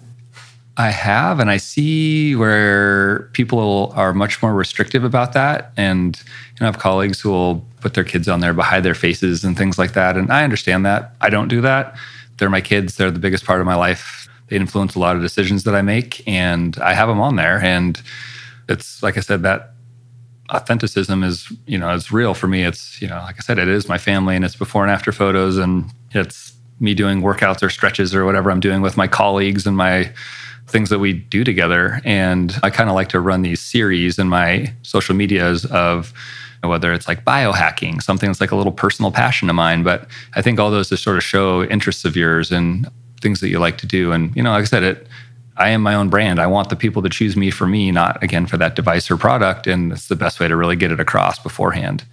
I 0.80 0.92
have, 0.92 1.40
and 1.40 1.50
I 1.50 1.58
see 1.58 2.36
where 2.36 3.30
people 3.34 3.92
are 3.96 4.14
much 4.14 4.44
more 4.44 4.54
restrictive 4.54 5.04
about 5.04 5.34
that. 5.34 5.72
And 5.76 6.16
you 6.18 6.60
know, 6.60 6.68
I 6.68 6.72
have 6.72 6.78
colleagues 6.78 7.20
who 7.20 7.32
will 7.32 7.66
put 7.82 7.96
their 7.96 8.04
kids 8.04 8.28
on 8.28 8.42
there 8.42 8.54
behind 8.54 8.86
their 8.86 8.94
faces 8.94 9.44
and 9.44 9.58
things 9.58 9.80
like 9.80 9.94
that. 9.94 10.18
And 10.18 10.32
I 10.32 10.44
understand 10.44 10.86
that. 10.86 11.16
I 11.20 11.30
don't 11.30 11.48
do 11.48 11.62
that. 11.62 11.98
They're 12.38 12.50
my 12.50 12.62
kids. 12.62 12.98
They're 12.98 13.10
the 13.10 13.18
biggest 13.18 13.46
part 13.46 13.60
of 13.60 13.66
my 13.66 13.76
life. 13.76 14.30
They 14.50 14.56
influence 14.56 14.94
a 14.94 15.00
lot 15.00 15.16
of 15.16 15.22
decisions 15.22 15.64
that 15.64 15.74
I 15.74 15.82
make, 15.82 16.26
and 16.28 16.78
I 16.78 16.94
have 16.94 17.08
them 17.08 17.20
on 17.20 17.38
there. 17.38 17.60
And 17.60 18.00
it's 18.70 19.02
like 19.02 19.18
I 19.18 19.22
said, 19.22 19.42
that 19.44 19.74
authenticism 20.50 21.24
is 21.24 21.52
you 21.66 21.78
know 21.78 21.94
is 21.94 22.12
real 22.12 22.34
for 22.34 22.48
me. 22.48 22.64
It's 22.64 23.02
you 23.02 23.08
know 23.08 23.18
like 23.18 23.36
i 23.38 23.40
said 23.40 23.60
it 23.60 23.68
is 23.68 23.90
my 23.90 23.98
family 23.98 24.36
and 24.36 24.46
it's 24.46 24.56
before 24.56 24.84
and 24.84 24.92
after 24.92 25.12
photos 25.12 25.58
and 25.58 25.92
it's 26.12 26.54
me 26.80 26.94
doing 26.94 27.22
workouts 27.22 27.64
or 27.64 27.70
stretches 27.70 28.14
or 28.14 28.24
whatever 28.24 28.52
i'm 28.52 28.60
doing 28.60 28.82
with 28.82 28.96
my 28.96 29.08
colleagues 29.08 29.66
and 29.66 29.76
my 29.76 30.14
things 30.68 30.90
that 30.90 31.00
we 31.00 31.14
do 31.14 31.44
together. 31.44 32.02
And 32.06 32.56
i 32.64 32.70
kind 32.70 32.90
of 32.90 32.96
like 32.96 33.10
to 33.10 33.20
run 33.20 33.42
these 33.42 33.62
series 33.62 34.20
in 34.20 34.28
my 34.28 34.74
social 34.84 35.16
medias 35.16 35.66
of 35.66 36.14
whether 36.64 36.92
it's 36.92 37.08
like 37.08 37.24
biohacking 37.24 38.02
something 38.02 38.28
that's 38.28 38.42
like 38.42 38.52
a 38.52 38.56
little 38.56 38.74
personal 38.74 39.12
passion 39.12 39.50
of 39.50 39.56
mine. 39.56 39.84
But 39.84 40.08
i 40.36 40.42
think 40.42 40.60
all 40.60 40.72
those 40.72 40.90
just 40.90 41.04
sort 41.04 41.18
of 41.18 41.24
show 41.24 41.64
interests 41.64 42.06
of 42.06 42.16
yours 42.16 42.52
and 42.52 42.90
things 43.22 43.40
that 43.42 43.50
you 43.50 43.60
like 43.60 43.78
to 43.80 43.88
do. 43.88 44.12
And 44.12 44.36
you 44.36 44.44
know 44.44 44.52
like 44.52 44.62
i 44.62 44.66
said 44.66 44.84
it 44.84 45.08
I 45.58 45.70
am 45.70 45.82
my 45.82 45.96
own 45.96 46.10
brand. 46.10 46.40
I 46.40 46.48
want 46.48 46.70
the 46.70 46.76
people 46.76 47.02
to 47.02 47.10
choose 47.10 47.36
me 47.36 47.52
for 47.52 47.68
me, 47.68 47.92
not 47.92 48.24
again 48.24 48.46
for 48.46 48.58
that 48.58 48.76
device 48.76 49.10
or 49.10 49.18
product. 49.18 49.68
And 49.68 49.92
it's 49.92 50.08
the 50.08 50.16
best 50.16 50.40
way 50.40 50.48
to 50.48 50.56
really 50.56 50.76
get 50.76 50.92
it 50.92 51.00
across 51.00 51.40
beforehand. 51.40 52.06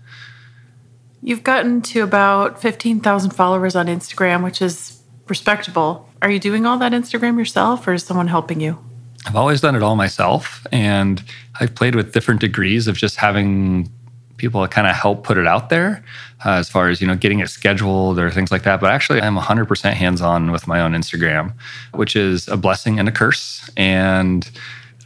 You've 1.23 1.45
gotten 1.45 1.81
to 1.83 2.01
about 2.01 2.61
15,000 2.61 3.31
followers 3.31 3.77
on 3.77 3.87
Instagram, 3.87 4.45
which 4.45 4.61
is 4.61 5.01
respectable. 5.29 6.09
Are 6.21 6.31
you 6.31 6.39
doing 6.39 6.67
all 6.67 6.79
that 6.79 6.93
Instagram 6.93 7.39
yourself 7.39 7.87
or 7.87 7.95
is 7.95 8.05
someone 8.05 8.29
helping 8.29 8.61
you? 8.61 8.79
I've 9.27 9.37
always 9.37 9.61
done 9.61 9.75
it 9.75 9.83
all 9.83 9.97
myself. 9.97 10.67
And 10.71 11.23
I've 11.61 11.75
played 11.75 11.95
with 11.95 12.13
different 12.13 12.41
degrees 12.41 12.89
of 12.89 12.97
just 12.97 13.17
having 13.17 13.91
people 14.37 14.67
kind 14.69 14.87
of 14.87 14.95
help 14.95 15.25
put 15.25 15.39
it 15.39 15.47
out 15.47 15.69
there 15.69 16.05
uh, 16.45 16.53
as 16.53 16.69
far 16.69 16.89
as 16.89 17.01
you 17.01 17.07
know 17.07 17.17
getting 17.17 17.41
it 17.41 17.49
scheduled 17.49 18.19
or 18.19 18.31
things 18.31 18.51
like 18.51 18.63
that. 18.63 18.81
But 18.81 18.91
actually 18.91 19.21
i'm 19.21 19.37
100% 19.37 19.93
hands-on 19.93 20.53
with 20.53 20.67
my 20.67 20.81
own 20.81 20.93
instagram 20.93 21.53
which 21.95 22.17
is 22.17 22.49
a 22.49 22.57
blessing 22.57 22.99
and 22.99 23.09
a 23.09 23.13
curse. 23.13 23.69
And 23.77 24.49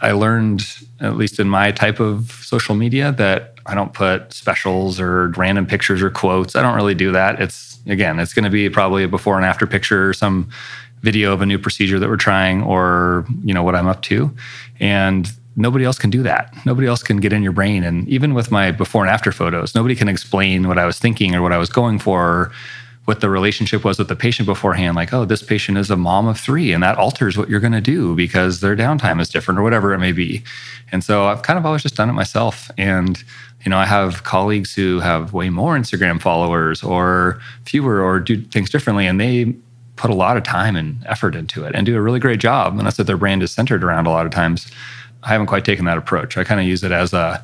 i 0.01 0.13
learned 0.13 0.67
at 1.01 1.17
least 1.17 1.41
in 1.41 1.49
my 1.49 1.73
type 1.73 2.01
of 2.01 2.31
social 2.43 2.75
media 2.75 3.13
that 3.13 3.55
i 3.67 3.75
don't 3.75 3.93
put 3.93 4.33
specials 4.33 5.01
or 5.01 5.29
random 5.31 5.67
pictures 5.67 6.03
or 6.03 6.11
quotes. 6.11 6.57
I 6.57 6.63
don't 6.63 6.77
really 6.77 6.95
do 6.95 7.13
that. 7.13 7.41
It's 7.41 7.79
again 7.87 8.19
it's 8.19 8.35
going 8.35 8.45
to 8.45 8.51
be 8.51 8.69
probably 8.71 9.05
a 9.05 9.09
before 9.09 9.37
and 9.37 9.45
after 9.45 9.67
picture 9.67 10.09
or 10.09 10.13
some 10.13 10.51
video 11.03 11.33
of 11.33 11.43
a 11.43 11.47
new 11.47 11.59
procedure 11.59 11.99
that 11.99 12.09
we're 12.09 12.17
trying 12.17 12.63
or, 12.63 13.25
you 13.45 13.55
know, 13.55 13.63
what 13.63 13.75
I'm 13.75 13.87
up 13.87 14.03
to. 14.03 14.35
And 14.81 15.31
nobody 15.59 15.85
else 15.85 15.99
can 15.99 16.09
do 16.09 16.23
that. 16.23 16.55
Nobody 16.65 16.87
else 16.87 17.03
can 17.03 17.19
get 17.19 17.33
in 17.33 17.43
your 17.43 17.53
brain. 17.53 17.83
And 17.83 18.09
even 18.09 18.33
with 18.33 18.51
my 18.51 18.71
before 18.71 19.03
and 19.03 19.11
after 19.11 19.33
photos, 19.33 19.75
nobody 19.75 19.95
can 19.95 20.09
explain 20.09 20.69
what 20.69 20.79
I 20.79 20.87
was 20.87 20.99
thinking 20.99 21.35
or 21.35 21.43
what 21.43 21.53
I 21.53 21.59
was 21.59 21.69
going 21.69 21.99
for. 21.99 22.23
Or 22.23 22.53
what 23.05 23.23
the 23.23 23.31
relationship 23.31 23.87
was 23.87 23.99
with 23.99 24.09
the 24.09 24.15
patient 24.15 24.45
beforehand 24.45 24.95
like 24.95 25.15
oh 25.15 25.25
this 25.25 25.43
patient 25.43 25.79
is 25.79 25.91
a 25.91 25.97
mom 25.97 26.29
of 26.29 26.39
three 26.39 26.75
and 26.75 26.83
that 26.83 26.99
alters 26.99 27.39
what 27.39 27.49
you're 27.49 27.59
going 27.59 27.73
to 27.73 27.81
do 27.81 28.15
because 28.15 28.61
their 28.61 28.77
downtime 28.77 29.19
is 29.19 29.31
different 29.31 29.59
or 29.59 29.63
whatever 29.63 29.95
it 29.95 29.99
may 29.99 30.13
be 30.13 30.43
and 30.93 31.03
so 31.03 31.25
i've 31.25 31.41
kind 31.41 31.59
of 31.59 31.65
always 31.65 31.83
just 31.83 31.97
done 31.97 32.11
it 32.11 32.13
myself 32.13 32.71
and 32.77 33.25
you 33.65 33.71
know 33.71 33.79
i 33.79 33.87
have 33.87 34.25
colleagues 34.25 34.75
who 34.75 35.01
have 35.01 35.33
way 35.33 35.49
more 35.49 35.75
instagram 35.75 36.21
followers 36.21 36.83
or 36.83 37.41
fewer 37.65 38.03
or 38.03 38.21
do 38.21 38.43
things 38.43 38.69
differently 38.69 39.07
and 39.07 39.19
they 39.19 39.55
put 39.97 40.11
a 40.11 40.15
lot 40.15 40.37
of 40.37 40.43
time 40.43 40.77
and 40.77 41.03
effort 41.07 41.35
into 41.35 41.65
it 41.65 41.75
and 41.75 41.87
do 41.87 41.97
a 41.97 42.03
really 42.03 42.21
great 42.21 42.41
job 42.41 42.77
and 42.77 42.87
that's 42.87 42.99
what 42.99 43.07
their 43.07 43.17
brand 43.17 43.43
is 43.43 43.51
centered 43.51 43.83
around 43.83 44.07
a 44.07 44.11
lot 44.11 44.27
of 44.27 44.33
times 44.33 44.71
i 45.23 45.29
haven't 45.29 45.47
quite 45.47 45.65
taken 45.65 45.85
that 45.85 45.99
approach 45.99 46.37
i 46.37 46.45
kind 46.45 46.61
of 46.61 46.67
use 46.67 46.83
it 46.85 46.93
as 46.93 47.13
a 47.13 47.43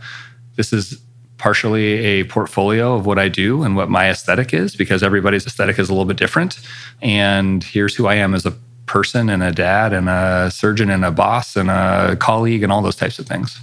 this 0.56 0.72
is 0.72 1.00
partially 1.36 1.98
a 2.04 2.24
portfolio 2.24 2.94
of 2.94 3.06
what 3.06 3.18
I 3.18 3.28
do 3.28 3.64
and 3.64 3.76
what 3.76 3.90
my 3.90 4.08
aesthetic 4.08 4.54
is 4.54 4.76
because 4.76 5.02
everybody's 5.02 5.46
aesthetic 5.46 5.78
is 5.78 5.88
a 5.88 5.92
little 5.92 6.06
bit 6.06 6.16
different. 6.16 6.58
And 7.02 7.62
here's 7.62 7.94
who 7.94 8.06
I 8.06 8.14
am 8.14 8.34
as 8.34 8.46
a 8.46 8.54
person 8.86 9.28
and 9.28 9.42
a 9.42 9.52
dad 9.52 9.92
and 9.92 10.08
a 10.08 10.50
surgeon 10.50 10.90
and 10.90 11.04
a 11.04 11.10
boss 11.10 11.56
and 11.56 11.70
a 11.70 12.16
colleague 12.16 12.62
and 12.62 12.72
all 12.72 12.82
those 12.82 12.96
types 12.96 13.18
of 13.18 13.26
things. 13.26 13.60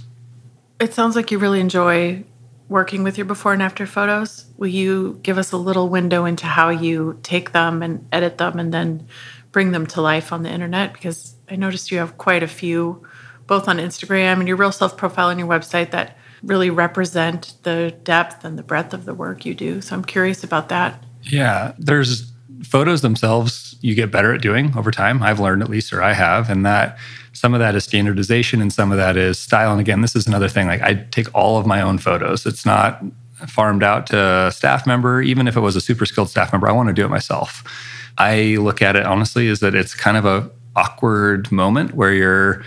It 0.80 0.94
sounds 0.94 1.16
like 1.16 1.30
you 1.30 1.38
really 1.38 1.60
enjoy 1.60 2.24
working 2.68 3.02
with 3.02 3.18
your 3.18 3.24
before 3.24 3.52
and 3.52 3.62
after 3.62 3.86
photos. 3.86 4.46
Will 4.56 4.68
you 4.68 5.18
give 5.22 5.38
us 5.38 5.52
a 5.52 5.56
little 5.56 5.88
window 5.88 6.24
into 6.24 6.46
how 6.46 6.68
you 6.70 7.18
take 7.22 7.52
them 7.52 7.82
and 7.82 8.06
edit 8.12 8.38
them 8.38 8.58
and 8.58 8.72
then 8.72 9.06
bring 9.50 9.72
them 9.72 9.86
to 9.88 10.00
life 10.00 10.32
on 10.32 10.42
the 10.42 10.50
internet? 10.50 10.92
Because 10.92 11.34
I 11.50 11.56
noticed 11.56 11.90
you 11.90 11.98
have 11.98 12.18
quite 12.18 12.42
a 12.42 12.48
few, 12.48 13.06
both 13.52 13.68
on 13.68 13.76
Instagram 13.76 14.38
and 14.38 14.48
your 14.48 14.56
real 14.56 14.72
self 14.72 14.96
profile 14.96 15.28
on 15.28 15.38
your 15.38 15.46
website 15.46 15.90
that 15.90 16.16
really 16.42 16.70
represent 16.70 17.52
the 17.64 17.94
depth 18.02 18.46
and 18.46 18.58
the 18.58 18.62
breadth 18.62 18.94
of 18.94 19.04
the 19.04 19.12
work 19.12 19.44
you 19.44 19.52
do. 19.54 19.82
So 19.82 19.94
I'm 19.94 20.06
curious 20.06 20.42
about 20.42 20.70
that. 20.70 21.04
Yeah, 21.24 21.74
there's 21.78 22.32
photos 22.64 23.02
themselves 23.02 23.76
you 23.82 23.94
get 23.94 24.10
better 24.10 24.32
at 24.32 24.40
doing 24.40 24.72
over 24.74 24.90
time. 24.90 25.22
I've 25.22 25.38
learned 25.38 25.60
at 25.60 25.68
least, 25.68 25.92
or 25.92 26.02
I 26.02 26.14
have, 26.14 26.48
and 26.48 26.64
that 26.64 26.96
some 27.34 27.52
of 27.52 27.60
that 27.60 27.74
is 27.74 27.84
standardization 27.84 28.62
and 28.62 28.72
some 28.72 28.90
of 28.90 28.96
that 28.96 29.18
is 29.18 29.38
style. 29.38 29.70
And 29.70 29.82
again, 29.82 30.00
this 30.00 30.16
is 30.16 30.26
another 30.26 30.48
thing. 30.48 30.66
Like 30.66 30.80
I 30.80 30.94
take 31.10 31.28
all 31.34 31.58
of 31.58 31.66
my 31.66 31.82
own 31.82 31.98
photos. 31.98 32.46
It's 32.46 32.64
not 32.64 33.04
farmed 33.48 33.82
out 33.82 34.06
to 34.06 34.46
a 34.46 34.50
staff 34.50 34.86
member, 34.86 35.20
even 35.20 35.46
if 35.46 35.58
it 35.58 35.60
was 35.60 35.76
a 35.76 35.80
super 35.82 36.06
skilled 36.06 36.30
staff 36.30 36.52
member. 36.52 36.70
I 36.70 36.72
want 36.72 36.88
to 36.88 36.94
do 36.94 37.04
it 37.04 37.10
myself. 37.10 37.64
I 38.16 38.56
look 38.58 38.80
at 38.80 38.96
it 38.96 39.04
honestly 39.04 39.48
is 39.48 39.60
that 39.60 39.74
it's 39.74 39.94
kind 39.94 40.16
of 40.16 40.24
a 40.24 40.50
awkward 40.74 41.52
moment 41.52 41.92
where 41.92 42.14
you're 42.14 42.64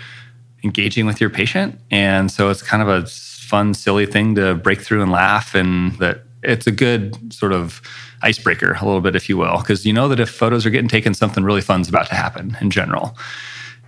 engaging 0.64 1.06
with 1.06 1.20
your 1.20 1.30
patient, 1.30 1.78
and 1.90 2.30
so 2.30 2.50
it's 2.50 2.62
kind 2.62 2.82
of 2.82 2.88
a 2.88 3.06
fun, 3.06 3.74
silly 3.74 4.06
thing 4.06 4.34
to 4.34 4.54
break 4.54 4.80
through 4.80 5.02
and 5.02 5.12
laugh. 5.12 5.54
And 5.54 5.92
that 5.98 6.22
it's 6.42 6.66
a 6.66 6.72
good 6.72 7.32
sort 7.32 7.52
of 7.52 7.80
icebreaker, 8.22 8.72
a 8.80 8.84
little 8.84 9.00
bit, 9.00 9.14
if 9.14 9.28
you 9.28 9.36
will, 9.36 9.58
because 9.58 9.84
you 9.84 9.92
know 9.92 10.08
that 10.08 10.20
if 10.20 10.30
photos 10.30 10.66
are 10.66 10.70
getting 10.70 10.88
taken, 10.88 11.14
something 11.14 11.44
really 11.44 11.60
fun's 11.60 11.88
about 11.88 12.06
to 12.08 12.14
happen 12.14 12.56
in 12.60 12.70
general. 12.70 13.16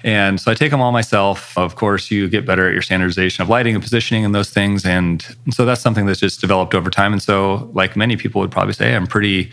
And 0.05 0.41
so 0.41 0.51
I 0.51 0.55
take 0.55 0.71
them 0.71 0.81
all 0.81 0.93
myself. 0.93 1.57
Of 1.59 1.75
course, 1.75 2.11
you 2.11 2.29
get 2.29 2.47
better 2.47 2.69
at 2.69 2.73
your 2.73 2.83
standardization 2.83 3.43
of 3.43 3.49
lighting 3.49 3.75
and 3.75 3.83
positioning 3.83 4.25
and 4.25 4.35
those 4.35 4.51
things. 4.51 4.85
And 4.85 5.25
so 5.51 5.65
that's 5.65 5.81
something 5.81 6.07
that's 6.07 6.21
just 6.21 6.41
developed 6.41 6.75
over 6.75 6.89
time. 6.89 7.13
And 7.13 7.23
so, 7.23 7.69
like 7.73 7.97
many 7.97 8.17
people 8.17 8.41
would 8.41 8.53
probably 8.53 8.75
say, 8.75 8.95
I'm 8.95 9.09
pretty 9.09 9.51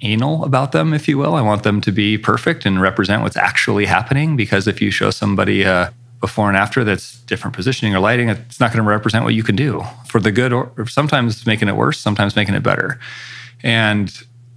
anal 0.00 0.44
about 0.44 0.72
them, 0.72 0.94
if 0.94 1.08
you 1.08 1.18
will. 1.18 1.34
I 1.34 1.42
want 1.42 1.62
them 1.62 1.80
to 1.82 1.92
be 1.92 2.16
perfect 2.16 2.64
and 2.64 2.80
represent 2.80 3.22
what's 3.22 3.36
actually 3.36 3.84
happening. 3.84 4.34
Because 4.34 4.66
if 4.66 4.80
you 4.80 4.90
show 4.90 5.10
somebody 5.10 5.62
a 5.62 5.92
before 6.22 6.48
and 6.48 6.56
after 6.56 6.84
that's 6.84 7.18
different 7.22 7.54
positioning 7.54 7.94
or 7.94 7.98
lighting, 7.98 8.30
it's 8.30 8.60
not 8.60 8.72
going 8.72 8.82
to 8.82 8.88
represent 8.88 9.24
what 9.24 9.34
you 9.34 9.42
can 9.42 9.56
do 9.56 9.82
for 10.06 10.20
the 10.20 10.32
good 10.32 10.52
or, 10.52 10.72
or 10.78 10.86
sometimes 10.86 11.44
making 11.46 11.68
it 11.68 11.76
worse, 11.76 11.98
sometimes 11.98 12.34
making 12.36 12.54
it 12.54 12.62
better. 12.62 12.98
And 13.62 14.08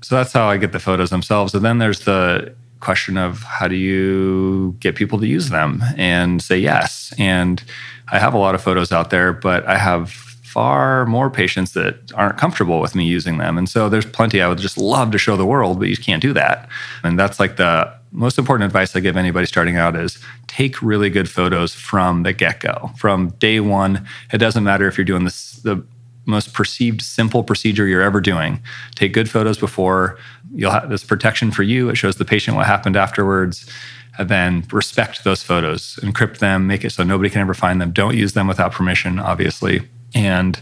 so 0.02 0.16
that's 0.16 0.32
how 0.32 0.48
I 0.48 0.58
get 0.58 0.72
the 0.72 0.80
photos 0.80 1.10
themselves. 1.10 1.54
And 1.54 1.66
then 1.66 1.80
there's 1.80 2.02
the 2.02 2.56
question 2.80 3.18
of 3.18 3.42
how 3.42 3.68
do 3.68 3.76
you 3.76 4.76
get 4.80 4.96
people 4.96 5.20
to 5.20 5.28
use 5.28 5.50
them 5.50 5.84
and 5.98 6.42
say 6.42 6.58
yes. 6.58 7.12
And 7.18 7.64
I 8.12 8.20
have 8.20 8.36
a 8.36 8.38
lot 8.38 8.54
of 8.54 8.62
photos 8.62 8.92
out 8.92 9.10
there, 9.10 9.34
but 9.34 9.66
I 9.68 9.78
have 9.78 10.25
far 10.56 11.06
more 11.06 11.30
patients 11.30 11.74
that 11.74 12.14
aren't 12.14 12.38
comfortable 12.38 12.80
with 12.80 12.96
me 12.96 13.04
using 13.04 13.40
them. 13.40 13.58
And 13.58 13.68
so 13.68 13.90
there's 13.90 14.06
plenty 14.06 14.42
I 14.42 14.48
would 14.48 14.58
just 14.58 14.78
love 14.78 15.12
to 15.12 15.18
show 15.18 15.36
the 15.36 15.46
world, 15.46 15.80
but 15.80 15.90
you 15.90 15.98
can't 15.98 16.22
do 16.22 16.32
that. 16.32 16.70
And 17.04 17.20
that's 17.20 17.42
like 17.42 17.58
the 17.58 17.94
most 18.14 18.38
important 18.40 18.66
advice 18.66 18.96
I 18.96 19.02
give 19.02 19.18
anybody 19.18 19.48
starting 19.48 19.76
out 19.76 19.98
is 19.98 20.18
take 20.48 20.82
really 20.82 21.10
good 21.10 21.30
photos 21.30 21.74
from 21.74 22.24
the 22.24 22.32
get 22.32 22.62
go, 22.62 22.90
from 22.98 23.32
day 23.32 23.60
one. 23.60 24.08
It 24.32 24.38
doesn't 24.38 24.64
matter 24.64 24.88
if 24.88 24.98
you're 24.98 25.04
doing 25.04 25.26
this, 25.26 25.58
the 25.58 25.84
most 26.26 26.54
perceived 26.54 27.02
simple 27.02 27.44
procedure 27.44 27.86
you're 27.86 28.02
ever 28.02 28.22
doing. 28.22 28.62
Take 28.96 29.12
good 29.12 29.30
photos 29.30 29.58
before. 29.58 30.18
You'll 30.54 30.72
have 30.72 30.90
this 30.90 31.04
protection 31.04 31.52
for 31.52 31.64
you. 31.64 31.90
It 31.90 31.98
shows 31.98 32.16
the 32.16 32.24
patient 32.24 32.56
what 32.56 32.66
happened 32.66 32.96
afterwards. 32.96 33.70
And 34.18 34.30
then 34.30 34.66
respect 34.72 35.26
those 35.26 35.44
photos, 35.44 36.00
encrypt 36.02 36.38
them, 36.38 36.66
make 36.66 36.86
it 36.86 36.92
so 36.92 37.04
nobody 37.04 37.30
can 37.30 37.42
ever 37.42 37.54
find 37.54 37.82
them. 37.82 37.92
Don't 37.92 38.16
use 38.16 38.32
them 38.32 38.48
without 38.48 38.72
permission, 38.72 39.20
obviously. 39.20 39.82
And 40.16 40.60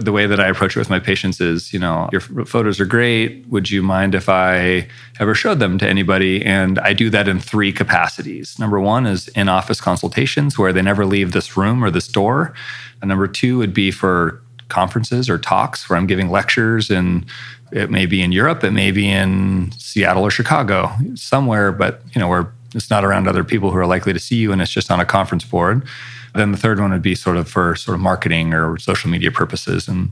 the 0.00 0.12
way 0.12 0.26
that 0.26 0.40
I 0.40 0.48
approach 0.48 0.74
it 0.74 0.78
with 0.78 0.88
my 0.88 0.98
patients 0.98 1.40
is, 1.40 1.72
you 1.72 1.78
know, 1.78 2.08
your 2.12 2.20
photos 2.20 2.80
are 2.80 2.86
great. 2.86 3.44
Would 3.48 3.70
you 3.70 3.82
mind 3.82 4.14
if 4.14 4.28
I 4.28 4.88
ever 5.20 5.34
showed 5.34 5.58
them 5.58 5.76
to 5.78 5.86
anybody? 5.88 6.42
And 6.42 6.78
I 6.78 6.94
do 6.94 7.10
that 7.10 7.28
in 7.28 7.40
three 7.40 7.72
capacities. 7.72 8.58
Number 8.58 8.80
one 8.80 9.04
is 9.04 9.28
in 9.28 9.50
office 9.50 9.80
consultations 9.80 10.56
where 10.56 10.72
they 10.72 10.80
never 10.80 11.04
leave 11.04 11.32
this 11.32 11.58
room 11.58 11.84
or 11.84 11.90
this 11.90 12.08
door. 12.08 12.54
And 13.02 13.10
number 13.10 13.28
two 13.28 13.58
would 13.58 13.74
be 13.74 13.90
for 13.90 14.40
conferences 14.68 15.28
or 15.28 15.36
talks 15.36 15.90
where 15.90 15.98
I'm 15.98 16.06
giving 16.06 16.30
lectures 16.30 16.90
and 16.90 17.26
it 17.70 17.90
may 17.90 18.06
be 18.06 18.22
in 18.22 18.32
Europe, 18.32 18.64
it 18.64 18.70
may 18.70 18.90
be 18.90 19.10
in 19.10 19.72
Seattle 19.72 20.24
or 20.24 20.30
Chicago, 20.30 20.90
somewhere, 21.14 21.72
but 21.72 22.02
you 22.14 22.20
know, 22.20 22.28
where 22.28 22.52
it's 22.74 22.88
not 22.88 23.04
around 23.04 23.28
other 23.28 23.44
people 23.44 23.70
who 23.70 23.76
are 23.78 23.86
likely 23.86 24.14
to 24.14 24.18
see 24.18 24.36
you 24.36 24.52
and 24.52 24.62
it's 24.62 24.70
just 24.70 24.90
on 24.90 25.00
a 25.00 25.04
conference 25.04 25.44
board. 25.44 25.86
Then 26.34 26.52
the 26.52 26.58
third 26.58 26.80
one 26.80 26.92
would 26.92 27.02
be 27.02 27.14
sort 27.14 27.36
of 27.36 27.48
for 27.48 27.76
sort 27.76 27.94
of 27.94 28.00
marketing 28.00 28.54
or 28.54 28.78
social 28.78 29.10
media 29.10 29.30
purposes. 29.30 29.88
And 29.88 30.10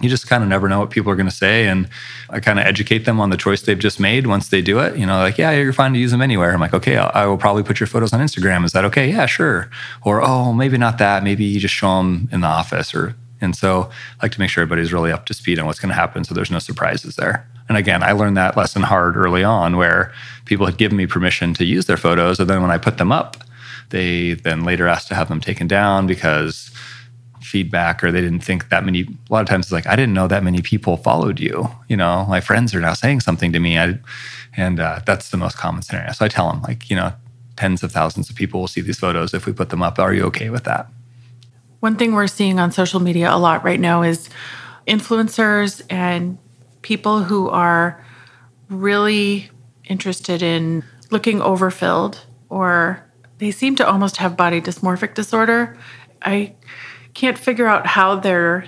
you 0.00 0.08
just 0.08 0.26
kind 0.26 0.42
of 0.42 0.48
never 0.48 0.68
know 0.68 0.80
what 0.80 0.90
people 0.90 1.12
are 1.12 1.16
going 1.16 1.28
to 1.28 1.34
say. 1.34 1.68
And 1.68 1.88
I 2.30 2.40
kind 2.40 2.58
of 2.58 2.66
educate 2.66 3.04
them 3.04 3.20
on 3.20 3.30
the 3.30 3.36
choice 3.36 3.62
they've 3.62 3.78
just 3.78 4.00
made 4.00 4.26
once 4.26 4.48
they 4.48 4.62
do 4.62 4.80
it. 4.80 4.96
You 4.96 5.06
know, 5.06 5.18
like, 5.18 5.38
yeah, 5.38 5.52
you're 5.52 5.72
fine 5.72 5.92
to 5.92 5.98
use 5.98 6.10
them 6.10 6.22
anywhere. 6.22 6.52
I'm 6.52 6.60
like, 6.60 6.74
okay, 6.74 6.96
I 6.96 7.26
will 7.26 7.38
probably 7.38 7.62
put 7.62 7.78
your 7.78 7.86
photos 7.86 8.12
on 8.12 8.20
Instagram. 8.20 8.64
Is 8.64 8.72
that 8.72 8.84
okay? 8.86 9.10
Yeah, 9.10 9.26
sure. 9.26 9.70
Or, 10.02 10.22
oh, 10.22 10.52
maybe 10.52 10.78
not 10.78 10.98
that. 10.98 11.22
Maybe 11.22 11.44
you 11.44 11.60
just 11.60 11.74
show 11.74 11.98
them 11.98 12.28
in 12.32 12.40
the 12.40 12.46
office 12.46 12.94
or, 12.94 13.14
and 13.40 13.54
so 13.54 13.90
I 14.20 14.26
like 14.26 14.32
to 14.32 14.40
make 14.40 14.50
sure 14.50 14.62
everybody's 14.62 14.92
really 14.92 15.12
up 15.12 15.26
to 15.26 15.34
speed 15.34 15.58
on 15.58 15.66
what's 15.66 15.80
going 15.80 15.90
to 15.90 15.94
happen. 15.94 16.24
So 16.24 16.34
there's 16.34 16.50
no 16.50 16.60
surprises 16.60 17.16
there. 17.16 17.46
And 17.68 17.76
again, 17.76 18.02
I 18.02 18.12
learned 18.12 18.36
that 18.36 18.56
lesson 18.56 18.82
hard 18.82 19.16
early 19.16 19.44
on 19.44 19.76
where 19.76 20.12
people 20.44 20.66
had 20.66 20.76
given 20.76 20.96
me 20.96 21.06
permission 21.06 21.54
to 21.54 21.64
use 21.64 21.86
their 21.86 21.96
photos. 21.96 22.38
And 22.40 22.48
then 22.48 22.62
when 22.62 22.70
I 22.70 22.78
put 22.78 22.98
them 22.98 23.12
up, 23.12 23.36
they 23.92 24.34
then 24.34 24.64
later 24.64 24.88
asked 24.88 25.08
to 25.08 25.14
have 25.14 25.28
them 25.28 25.40
taken 25.40 25.68
down 25.68 26.06
because 26.06 26.70
feedback 27.40 28.02
or 28.02 28.10
they 28.10 28.20
didn't 28.20 28.40
think 28.40 28.68
that 28.70 28.84
many 28.84 29.02
a 29.02 29.32
lot 29.32 29.42
of 29.42 29.48
times 29.48 29.66
it's 29.66 29.72
like 29.72 29.86
i 29.86 29.96
didn't 29.96 30.14
know 30.14 30.28
that 30.28 30.42
many 30.42 30.62
people 30.62 30.96
followed 30.96 31.38
you. 31.38 31.68
You 31.88 31.96
know 31.96 32.26
my 32.28 32.40
friends 32.40 32.74
are 32.74 32.80
now 32.80 32.94
saying 32.94 33.20
something 33.20 33.52
to 33.52 33.60
me. 33.60 33.78
I, 33.78 33.98
and 34.56 34.80
uh, 34.80 35.00
that's 35.06 35.30
the 35.30 35.36
most 35.36 35.56
common 35.56 35.82
scenario. 35.82 36.12
So 36.12 36.24
i 36.24 36.28
tell 36.28 36.50
them 36.50 36.62
like 36.62 36.90
you 36.90 36.96
know 36.96 37.12
tens 37.56 37.82
of 37.82 37.92
thousands 37.92 38.30
of 38.30 38.36
people 38.36 38.60
will 38.60 38.68
see 38.68 38.80
these 38.80 38.98
photos 38.98 39.34
if 39.34 39.46
we 39.46 39.52
put 39.52 39.68
them 39.68 39.82
up. 39.82 39.98
Are 39.98 40.14
you 40.14 40.24
okay 40.24 40.50
with 40.50 40.64
that? 40.64 40.88
One 41.80 41.96
thing 41.96 42.12
we're 42.12 42.26
seeing 42.26 42.58
on 42.58 42.72
social 42.72 43.00
media 43.00 43.32
a 43.32 43.36
lot 43.36 43.64
right 43.64 43.80
now 43.80 44.02
is 44.02 44.30
influencers 44.86 45.82
and 45.90 46.38
people 46.82 47.22
who 47.22 47.48
are 47.48 48.04
really 48.68 49.50
interested 49.84 50.42
in 50.42 50.84
looking 51.10 51.42
overfilled 51.42 52.24
or 52.48 53.04
they 53.42 53.50
seem 53.50 53.74
to 53.74 53.84
almost 53.84 54.18
have 54.18 54.36
body 54.36 54.60
dysmorphic 54.60 55.14
disorder. 55.14 55.76
I 56.22 56.54
can't 57.12 57.36
figure 57.36 57.66
out 57.66 57.88
how 57.88 58.14
they're 58.14 58.66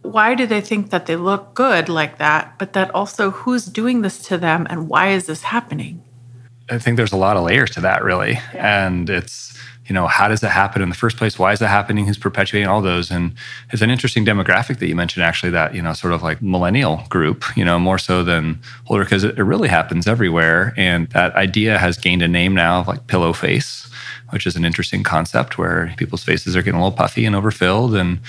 why 0.00 0.34
do 0.34 0.46
they 0.46 0.62
think 0.62 0.88
that 0.90 1.04
they 1.04 1.16
look 1.16 1.52
good 1.52 1.90
like 1.90 2.16
that, 2.16 2.58
but 2.58 2.72
that 2.72 2.94
also 2.94 3.30
who's 3.30 3.66
doing 3.66 4.00
this 4.00 4.22
to 4.22 4.38
them 4.38 4.66
and 4.70 4.88
why 4.88 5.08
is 5.08 5.26
this 5.26 5.42
happening? 5.42 6.02
I 6.70 6.78
think 6.78 6.96
there's 6.96 7.12
a 7.12 7.16
lot 7.18 7.36
of 7.36 7.44
layers 7.44 7.72
to 7.72 7.82
that 7.82 8.02
really. 8.02 8.38
Yeah. 8.54 8.86
And 8.86 9.10
it's 9.10 9.55
you 9.86 9.94
know, 9.94 10.06
how 10.06 10.28
does 10.28 10.40
that 10.40 10.50
happen 10.50 10.82
in 10.82 10.88
the 10.88 10.94
first 10.94 11.16
place? 11.16 11.38
Why 11.38 11.52
is 11.52 11.62
it 11.62 11.68
happening? 11.68 12.06
Who's 12.06 12.18
perpetuating 12.18 12.68
all 12.68 12.82
those? 12.82 13.10
And 13.10 13.34
it's 13.70 13.82
an 13.82 13.90
interesting 13.90 14.24
demographic 14.24 14.78
that 14.78 14.88
you 14.88 14.96
mentioned, 14.96 15.24
actually, 15.24 15.50
that, 15.50 15.74
you 15.74 15.82
know, 15.82 15.92
sort 15.92 16.12
of 16.12 16.22
like 16.22 16.42
millennial 16.42 17.02
group, 17.08 17.44
you 17.56 17.64
know, 17.64 17.78
more 17.78 17.98
so 17.98 18.24
than 18.24 18.60
older, 18.88 19.04
because 19.04 19.22
it, 19.22 19.38
it 19.38 19.44
really 19.44 19.68
happens 19.68 20.06
everywhere. 20.06 20.74
And 20.76 21.08
that 21.10 21.34
idea 21.36 21.78
has 21.78 21.98
gained 21.98 22.22
a 22.22 22.28
name 22.28 22.54
now 22.54 22.80
of 22.80 22.88
like 22.88 23.06
pillow 23.06 23.32
face, 23.32 23.88
which 24.30 24.46
is 24.46 24.56
an 24.56 24.64
interesting 24.64 25.02
concept 25.02 25.56
where 25.56 25.94
people's 25.96 26.24
faces 26.24 26.56
are 26.56 26.62
getting 26.62 26.80
a 26.80 26.82
little 26.84 26.96
puffy 26.96 27.24
and 27.24 27.36
overfilled. 27.36 27.94
And 27.94 28.20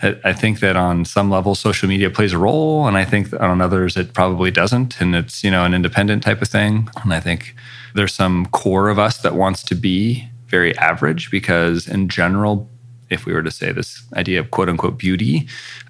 I 0.00 0.32
think 0.32 0.60
that 0.60 0.76
on 0.76 1.04
some 1.04 1.28
level, 1.28 1.56
social 1.56 1.88
media 1.88 2.08
plays 2.08 2.32
a 2.32 2.38
role, 2.38 2.86
and 2.86 2.96
I 2.96 3.04
think 3.04 3.32
on 3.40 3.60
others 3.60 3.96
it 3.96 4.14
probably 4.14 4.52
doesn't, 4.52 5.00
and 5.00 5.16
it's 5.16 5.42
you 5.42 5.50
know 5.50 5.64
an 5.64 5.74
independent 5.74 6.22
type 6.22 6.40
of 6.40 6.46
thing. 6.46 6.88
And 7.02 7.12
I 7.12 7.18
think 7.18 7.56
there's 7.94 8.14
some 8.14 8.46
core 8.46 8.90
of 8.90 9.00
us 9.00 9.18
that 9.18 9.34
wants 9.34 9.64
to 9.64 9.74
be 9.74 10.28
very 10.48 10.76
average 10.78 11.30
because, 11.30 11.86
in 11.86 12.08
general, 12.08 12.68
if 13.10 13.24
we 13.24 13.32
were 13.32 13.42
to 13.42 13.50
say 13.50 13.72
this 13.72 14.02
idea 14.14 14.40
of 14.40 14.50
quote 14.50 14.68
unquote 14.68 14.98
beauty, 14.98 15.48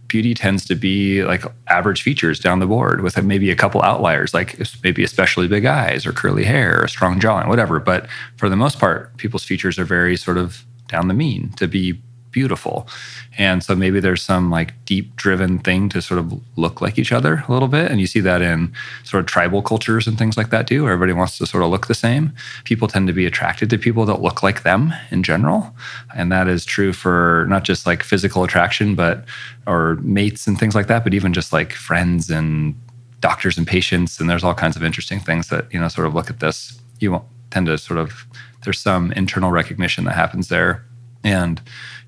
beauty 0.09 0.35
tends 0.35 0.65
to 0.67 0.75
be 0.75 1.23
like 1.25 1.45
average 1.69 2.03
features 2.03 2.41
down 2.41 2.59
the 2.59 2.67
board 2.67 3.03
with 3.03 3.23
maybe 3.23 3.51
a 3.51 3.57
couple 3.57 3.83
outliers, 3.83 4.33
like 4.33 4.59
maybe 4.83 5.05
especially 5.05 5.47
big 5.49 5.67
eyes 5.67 6.07
or 6.07 6.13
curly 6.13 6.45
hair 6.45 6.83
or 6.83 6.89
strong 6.89 7.21
jawline, 7.21 7.49
whatever. 7.49 7.79
But 7.79 8.09
for 8.37 8.49
the 8.49 8.57
most 8.57 8.79
part, 8.79 9.17
people's 9.17 9.45
features 9.45 9.79
are 9.79 9.85
very 9.85 10.17
sort 10.17 10.39
of 10.39 10.65
down 10.89 11.09
the 11.09 11.15
mean 11.15 11.51
to 11.57 11.67
be 11.67 12.01
beautiful. 12.31 12.89
And 13.37 13.63
so 13.63 13.75
maybe 13.75 14.01
there's 14.01 14.23
some 14.23 14.51
like 14.51 14.75
deep 14.85 15.15
driven 15.17 15.59
thing 15.59 15.89
to 15.91 16.03
sort 16.03 16.19
of 16.19 16.41
look 16.57 16.81
like 16.81 16.99
each 16.99 17.13
other 17.13 17.45
a 17.49 17.53
little 17.53 17.69
bit. 17.69 17.91
And 17.91 18.01
you 18.01 18.07
see 18.07 18.21
that 18.21 18.43
in 18.43 18.73
sort 19.05 19.21
of 19.21 19.27
tribal 19.27 19.63
cultures 19.63 20.07
and 20.07 20.19
things 20.19 20.37
like 20.37 20.51
that 20.51 20.67
too, 20.67 20.87
everybody 20.87 21.13
wants 21.13 21.39
to 21.39 21.47
sort 21.47 21.63
of 21.63 21.71
look 21.71 21.87
the 21.87 21.95
same. 21.95 22.33
People 22.65 22.89
tend 22.89 23.07
to 23.07 23.13
be 23.13 23.27
attracted 23.27 23.71
to 23.71 23.79
people 23.79 24.05
that 24.07 24.21
look 24.23 24.43
like 24.43 24.63
them 24.63 24.93
in 25.11 25.23
general. 25.23 25.75
And 26.15 26.31
that 26.33 26.49
is 26.49 26.65
true 26.65 26.93
for 26.93 27.47
not 27.49 27.65
just 27.65 27.87
like 27.87 28.03
physical 28.03 28.45
attraction, 28.45 28.95
but 28.95 29.25
or 29.67 29.97
mates 29.97 30.47
and 30.47 30.59
things 30.59 30.75
like 30.75 30.87
that, 30.89 31.05
but 31.05 31.15
even 31.15 31.33
just 31.33 31.53
like 31.53 31.73
friends 31.73 32.31
and 32.31 32.75
doctors 33.21 33.59
and 33.59 33.67
patients. 33.67 34.21
And 34.21 34.29
there's 34.31 34.45
all 34.45 34.55
kinds 34.55 34.77
of 34.77 34.85
interesting 34.85 35.21
things 35.21 35.49
that, 35.49 35.73
you 35.73 35.81
know, 35.81 35.89
sort 35.89 36.07
of 36.07 36.15
look 36.15 36.31
at 36.31 36.41
this. 36.41 36.81
You 37.01 37.13
won't 37.13 37.25
tend 37.51 37.67
to 37.67 37.79
sort 37.79 37.99
of, 37.99 38.27
there's 38.65 38.79
some 38.79 39.13
internal 39.13 39.51
recognition 39.51 40.05
that 40.05 40.15
happens 40.15 40.49
there. 40.49 40.85
And 41.25 41.61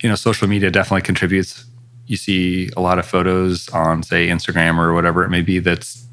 you 0.03 0.09
know, 0.09 0.15
social 0.15 0.49
media 0.49 0.71
definitely 0.71 1.03
contributes. 1.03 1.65
You 2.07 2.17
see 2.17 2.71
a 2.77 2.81
lot 2.81 2.99
of 2.99 3.07
photos 3.07 3.69
on, 3.71 4.03
say, 4.03 4.29
Instagram 4.29 4.79
or 4.79 4.95
whatever 4.95 5.25
it 5.25 5.31
may 5.31 5.43
be 5.43 5.59
that's 5.59 6.07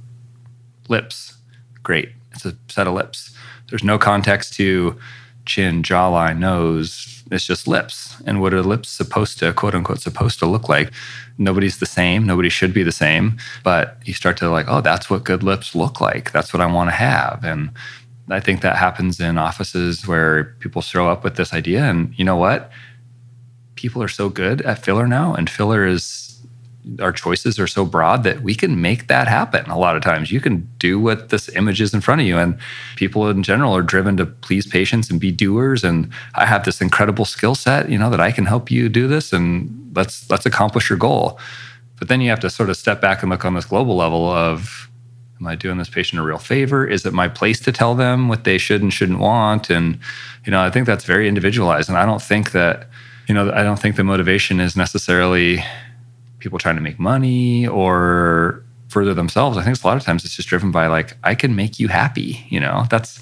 lips. 0.89 1.35
Great. 1.83 2.09
It's 2.33 2.45
a 2.45 2.55
set 2.67 2.87
of 2.87 2.93
lips. 2.93 3.35
There's 3.69 3.83
no 3.83 3.97
context 3.97 4.53
to 4.55 4.97
chin, 5.45 5.81
jawline, 5.81 6.37
nose. 6.37 7.23
It's 7.31 7.45
just 7.45 7.67
lips. 7.67 8.21
And 8.25 8.41
what 8.41 8.53
are 8.53 8.61
lips 8.61 8.89
supposed 8.89 9.39
to, 9.39 9.53
quote 9.53 9.73
unquote, 9.73 9.99
supposed 9.99 10.39
to 10.39 10.45
look 10.45 10.69
like? 10.69 10.91
Nobody's 11.37 11.79
the 11.79 11.85
same. 11.85 12.25
Nobody 12.25 12.49
should 12.49 12.73
be 12.73 12.83
the 12.83 12.91
same. 12.91 13.37
But 13.63 13.97
you 14.05 14.13
start 14.13 14.37
to 14.37 14.49
like, 14.49 14.67
oh, 14.69 14.81
that's 14.81 15.09
what 15.09 15.23
good 15.23 15.43
lips 15.43 15.75
look 15.75 15.99
like. 15.99 16.31
That's 16.31 16.53
what 16.53 16.61
I 16.61 16.65
want 16.67 16.89
to 16.89 16.95
have. 16.95 17.43
And 17.43 17.71
I 18.29 18.39
think 18.39 18.61
that 18.61 18.75
happens 18.75 19.19
in 19.19 19.37
offices 19.37 20.07
where 20.07 20.55
people 20.59 20.81
show 20.81 21.07
up 21.09 21.23
with 21.23 21.35
this 21.35 21.53
idea. 21.53 21.83
And 21.83 22.13
you 22.17 22.25
know 22.25 22.35
what? 22.35 22.71
people 23.77 24.03
are 24.03 24.09
so 24.09 24.27
good 24.27 24.61
at 24.63 24.83
filler 24.83 25.07
now, 25.07 25.33
and 25.33 25.49
filler 25.49 25.85
is 25.85 26.25
our 27.01 27.11
choices 27.11 27.59
are 27.59 27.67
so 27.67 27.85
broad 27.85 28.23
that 28.23 28.41
we 28.41 28.55
can 28.55 28.81
make 28.81 29.07
that 29.07 29.27
happen 29.27 29.69
a 29.69 29.77
lot 29.77 29.97
of 29.97 30.01
times. 30.01 30.31
You 30.31 30.39
can 30.39 30.69
do 30.79 30.97
what 30.97 31.29
this 31.29 31.49
image 31.49 31.81
is 31.81 31.93
in 31.93 31.99
front 31.99 32.21
of 32.21 32.27
you. 32.27 32.37
And 32.37 32.57
people 32.95 33.29
in 33.29 33.43
general 33.43 33.75
are 33.75 33.81
driven 33.81 34.15
to 34.17 34.25
please 34.25 34.65
patients 34.65 35.09
and 35.11 35.19
be 35.19 35.29
doers. 35.29 35.83
And 35.83 36.09
I 36.35 36.45
have 36.45 36.63
this 36.63 36.79
incredible 36.79 37.25
skill 37.25 37.55
set, 37.55 37.89
you 37.89 37.97
know, 37.97 38.09
that 38.09 38.21
I 38.21 38.31
can 38.31 38.45
help 38.45 38.71
you 38.71 38.87
do 38.87 39.05
this 39.05 39.33
and 39.33 39.91
let's 39.97 40.29
let's 40.29 40.45
accomplish 40.45 40.89
your 40.89 40.97
goal. 40.97 41.37
But 41.99 42.07
then 42.07 42.21
you 42.21 42.29
have 42.29 42.39
to 42.39 42.49
sort 42.49 42.69
of 42.69 42.77
step 42.77 43.01
back 43.01 43.21
and 43.21 43.29
look 43.29 43.43
on 43.43 43.53
this 43.53 43.65
global 43.65 43.97
level 43.97 44.29
of 44.29 44.89
am 45.39 45.47
I 45.47 45.55
doing 45.55 45.77
this 45.77 45.89
patient 45.89 46.19
a 46.19 46.23
real 46.23 46.37
favor? 46.37 46.85
Is 46.85 47.05
it 47.05 47.13
my 47.13 47.27
place 47.27 47.59
to 47.61 47.71
tell 47.71 47.95
them 47.95 48.27
what 48.27 48.43
they 48.43 48.57
should 48.57 48.81
and 48.81 48.93
shouldn't 48.93 49.19
want? 49.19 49.69
And, 49.69 49.99
you 50.45 50.51
know, 50.51 50.61
I 50.61 50.69
think 50.69 50.87
that's 50.87 51.05
very 51.05 51.27
individualized. 51.27 51.89
And 51.89 51.97
I 51.97 52.05
don't 52.05 52.21
think 52.21 52.51
that 52.51 52.89
you 53.27 53.35
know, 53.35 53.51
I 53.51 53.63
don't 53.63 53.77
think 53.77 53.97
the 53.97 54.03
motivation 54.03 54.59
is 54.59 54.75
necessarily 54.75 55.63
people 56.39 56.57
trying 56.59 56.75
to 56.75 56.81
make 56.81 56.97
money 56.97 57.67
or 57.67 58.63
further 58.87 59.13
themselves. 59.13 59.57
I 59.57 59.63
think 59.63 59.81
a 59.83 59.87
lot 59.87 59.97
of 59.97 60.03
times 60.03 60.23
it's 60.23 60.35
just 60.35 60.47
driven 60.47 60.71
by 60.71 60.87
like, 60.87 61.17
I 61.23 61.35
can 61.35 61.55
make 61.55 61.77
you 61.79 61.89
happy. 61.89 62.45
You 62.49 62.61
know, 62.61 62.85
that's 62.89 63.21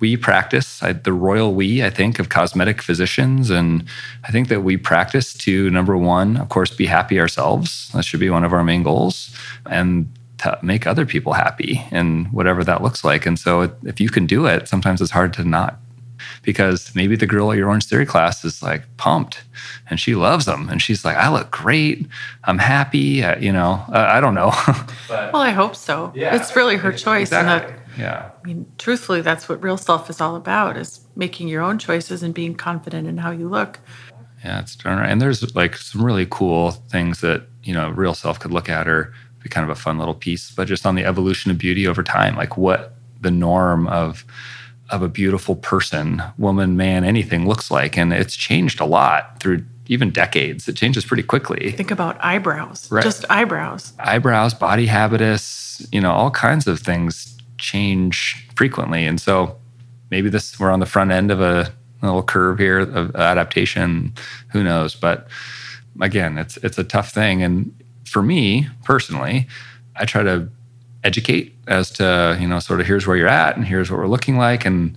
we 0.00 0.16
practice 0.16 0.82
I, 0.82 0.94
the 0.94 1.12
royal 1.12 1.54
we, 1.54 1.84
I 1.84 1.90
think, 1.90 2.18
of 2.18 2.28
cosmetic 2.30 2.80
physicians. 2.80 3.50
And 3.50 3.84
I 4.24 4.32
think 4.32 4.48
that 4.48 4.62
we 4.62 4.76
practice 4.76 5.34
to 5.34 5.70
number 5.70 5.96
one, 5.96 6.38
of 6.38 6.48
course, 6.48 6.74
be 6.74 6.86
happy 6.86 7.20
ourselves. 7.20 7.90
That 7.92 8.04
should 8.04 8.20
be 8.20 8.30
one 8.30 8.44
of 8.44 8.52
our 8.52 8.64
main 8.64 8.82
goals. 8.82 9.36
And 9.66 10.10
to 10.42 10.58
make 10.62 10.86
other 10.86 11.06
people 11.06 11.32
happy 11.32 11.82
and 11.90 12.30
whatever 12.32 12.64
that 12.64 12.82
looks 12.82 13.04
like. 13.04 13.26
And 13.26 13.38
so 13.38 13.72
if 13.84 14.00
you 14.00 14.08
can 14.08 14.26
do 14.26 14.46
it, 14.46 14.68
sometimes 14.68 15.00
it's 15.00 15.10
hard 15.10 15.32
to 15.34 15.44
not 15.44 15.78
because 16.42 16.94
maybe 16.94 17.16
the 17.16 17.26
girl 17.26 17.52
at 17.52 17.58
your 17.58 17.68
Orange 17.68 17.86
Theory 17.86 18.06
class 18.06 18.44
is 18.44 18.62
like 18.62 18.84
pumped 18.96 19.42
and 19.88 19.98
she 20.00 20.14
loves 20.14 20.46
them 20.46 20.68
and 20.68 20.80
she's 20.80 21.04
like, 21.04 21.16
I 21.16 21.32
look 21.32 21.50
great. 21.50 22.06
I'm 22.44 22.58
happy. 22.58 23.22
Uh, 23.22 23.38
you 23.38 23.52
know, 23.52 23.84
uh, 23.88 24.06
I 24.08 24.20
don't 24.20 24.34
know. 24.34 24.52
but, 25.08 25.32
well, 25.32 25.42
I 25.42 25.50
hope 25.50 25.76
so. 25.76 26.12
Yeah, 26.14 26.34
it's 26.34 26.54
really 26.56 26.76
her 26.76 26.92
choice. 26.92 27.28
Exactly. 27.28 27.72
And 27.72 27.78
that, 27.78 27.98
yeah. 27.98 28.30
I 28.42 28.46
mean, 28.46 28.70
truthfully, 28.78 29.20
that's 29.20 29.48
what 29.48 29.62
real 29.62 29.76
self 29.76 30.10
is 30.10 30.20
all 30.20 30.36
about 30.36 30.76
is 30.76 31.00
making 31.16 31.48
your 31.48 31.62
own 31.62 31.78
choices 31.78 32.22
and 32.22 32.34
being 32.34 32.54
confident 32.54 33.06
in 33.06 33.18
how 33.18 33.30
you 33.30 33.48
look. 33.48 33.78
Yeah, 34.44 34.60
it's 34.60 34.74
darn 34.74 34.98
right. 34.98 35.10
And 35.10 35.20
there's 35.20 35.54
like 35.54 35.76
some 35.76 36.04
really 36.04 36.26
cool 36.28 36.72
things 36.72 37.20
that, 37.20 37.46
you 37.62 37.72
know, 37.72 37.90
real 37.90 38.14
self 38.14 38.40
could 38.40 38.50
look 38.50 38.68
at 38.68 38.88
or 38.88 39.14
be 39.42 39.48
kind 39.48 39.64
of 39.64 39.70
a 39.70 39.80
fun 39.80 39.98
little 39.98 40.14
piece, 40.14 40.50
but 40.50 40.68
just 40.68 40.86
on 40.86 40.94
the 40.94 41.04
evolution 41.04 41.50
of 41.50 41.58
beauty 41.58 41.86
over 41.86 42.02
time, 42.02 42.36
like 42.36 42.56
what 42.56 42.94
the 43.20 43.30
norm 43.30 43.86
of 43.88 44.24
of 44.90 45.00
a 45.02 45.08
beautiful 45.08 45.56
person, 45.56 46.22
woman, 46.36 46.76
man, 46.76 47.02
anything 47.02 47.48
looks 47.48 47.70
like. 47.70 47.96
And 47.96 48.12
it's 48.12 48.36
changed 48.36 48.78
a 48.78 48.84
lot 48.84 49.40
through 49.40 49.64
even 49.86 50.10
decades. 50.10 50.68
It 50.68 50.76
changes 50.76 51.04
pretty 51.04 51.22
quickly. 51.22 51.72
Think 51.72 51.90
about 51.90 52.22
eyebrows, 52.22 52.90
right. 52.92 53.02
just 53.02 53.24
eyebrows. 53.30 53.94
Eyebrows, 53.98 54.52
body 54.52 54.86
habitus, 54.86 55.86
you 55.90 56.00
know, 56.00 56.12
all 56.12 56.30
kinds 56.30 56.66
of 56.66 56.80
things 56.80 57.38
change 57.58 58.46
frequently. 58.54 59.06
And 59.06 59.20
so 59.20 59.56
maybe 60.10 60.28
this 60.28 60.60
we're 60.60 60.70
on 60.70 60.80
the 60.80 60.86
front 60.86 61.10
end 61.10 61.30
of 61.30 61.40
a 61.40 61.72
little 62.02 62.22
curve 62.22 62.58
here 62.58 62.80
of 62.80 63.14
adaptation. 63.16 64.12
Who 64.50 64.62
knows? 64.62 64.94
But 64.94 65.28
again, 66.00 66.38
it's 66.38 66.56
it's 66.58 66.78
a 66.78 66.84
tough 66.84 67.12
thing. 67.12 67.42
And 67.42 67.81
for 68.04 68.22
me 68.22 68.68
personally, 68.84 69.46
I 69.96 70.04
try 70.04 70.22
to 70.22 70.48
educate 71.04 71.54
as 71.66 71.90
to 71.90 72.36
you 72.40 72.46
know 72.46 72.58
sort 72.58 72.80
of 72.80 72.86
here's 72.86 73.06
where 73.06 73.16
you're 73.16 73.28
at 73.28 73.56
and 73.56 73.64
here's 73.64 73.90
what 73.90 73.98
we're 73.98 74.06
looking 74.06 74.36
like. 74.36 74.64
And 74.64 74.96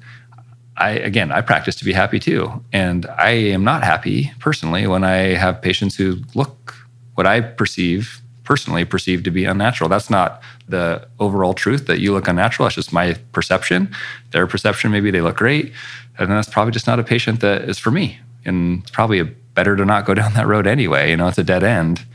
i 0.77 0.89
again 0.89 1.31
i 1.31 1.39
practice 1.39 1.75
to 1.75 1.85
be 1.85 1.93
happy 1.93 2.19
too. 2.19 2.63
And 2.73 3.05
i 3.17 3.31
am 3.31 3.63
not 3.63 3.83
happy 3.83 4.31
personally 4.39 4.87
when 4.87 5.03
i 5.03 5.35
have 5.35 5.61
patients 5.61 5.95
who 5.95 6.17
look 6.33 6.75
what 7.15 7.25
i 7.25 7.41
perceive 7.41 8.21
personally 8.43 8.85
perceive 8.85 9.23
to 9.23 9.31
be 9.31 9.43
unnatural. 9.43 9.89
That's 9.89 10.09
not 10.09 10.41
the 10.69 11.07
overall 11.19 11.53
truth 11.53 11.87
that 11.87 11.99
you 11.99 12.13
look 12.13 12.27
unnatural. 12.27 12.65
That's 12.65 12.75
just 12.75 12.93
my 12.93 13.15
perception. 13.31 13.93
Their 14.31 14.47
perception 14.47 14.91
maybe 14.91 15.11
they 15.11 15.21
look 15.21 15.35
great. 15.35 15.73
And 16.17 16.29
that's 16.29 16.47
probably 16.47 16.71
just 16.71 16.87
not 16.87 16.99
a 16.99 17.03
patient 17.03 17.41
that 17.41 17.63
is 17.63 17.79
for 17.79 17.91
me. 17.91 18.19
And 18.45 18.83
it's 18.83 18.91
probably 18.91 19.23
better 19.23 19.75
to 19.75 19.83
not 19.83 20.05
go 20.05 20.13
down 20.13 20.33
that 20.35 20.47
road 20.47 20.67
anyway. 20.67 21.09
You 21.09 21.17
know 21.17 21.27
it's 21.27 21.37
a 21.37 21.43
dead 21.43 21.63
end 21.63 22.05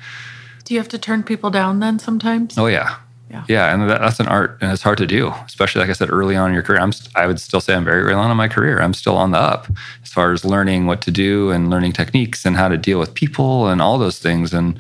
do 0.70 0.74
you 0.74 0.80
have 0.80 0.88
to 0.88 0.98
turn 0.98 1.24
people 1.24 1.50
down 1.50 1.80
then 1.80 1.98
sometimes 1.98 2.56
oh 2.56 2.66
yeah 2.66 2.94
yeah. 3.30 3.44
Yeah, 3.48 3.72
and 3.72 3.88
that, 3.88 4.00
that's 4.00 4.18
an 4.18 4.26
art, 4.26 4.58
and 4.60 4.72
it's 4.72 4.82
hard 4.82 4.98
to 4.98 5.06
do, 5.06 5.32
especially 5.46 5.82
like 5.82 5.90
I 5.90 5.92
said 5.92 6.10
early 6.10 6.34
on 6.34 6.48
in 6.48 6.54
your 6.54 6.64
career. 6.64 6.80
I'm 6.80 6.92
I 7.14 7.28
would 7.28 7.38
still 7.38 7.60
say 7.60 7.74
I'm 7.74 7.84
very 7.84 8.02
early 8.02 8.14
on 8.14 8.28
in 8.28 8.36
my 8.36 8.48
career. 8.48 8.80
I'm 8.82 8.92
still 8.92 9.16
on 9.16 9.30
the 9.30 9.38
up 9.38 9.68
as 10.02 10.10
far 10.10 10.32
as 10.32 10.44
learning 10.44 10.86
what 10.86 11.00
to 11.02 11.12
do 11.12 11.50
and 11.52 11.70
learning 11.70 11.92
techniques 11.92 12.44
and 12.44 12.56
how 12.56 12.66
to 12.66 12.76
deal 12.76 12.98
with 12.98 13.14
people 13.14 13.68
and 13.68 13.80
all 13.80 13.98
those 13.98 14.18
things. 14.18 14.52
And 14.52 14.76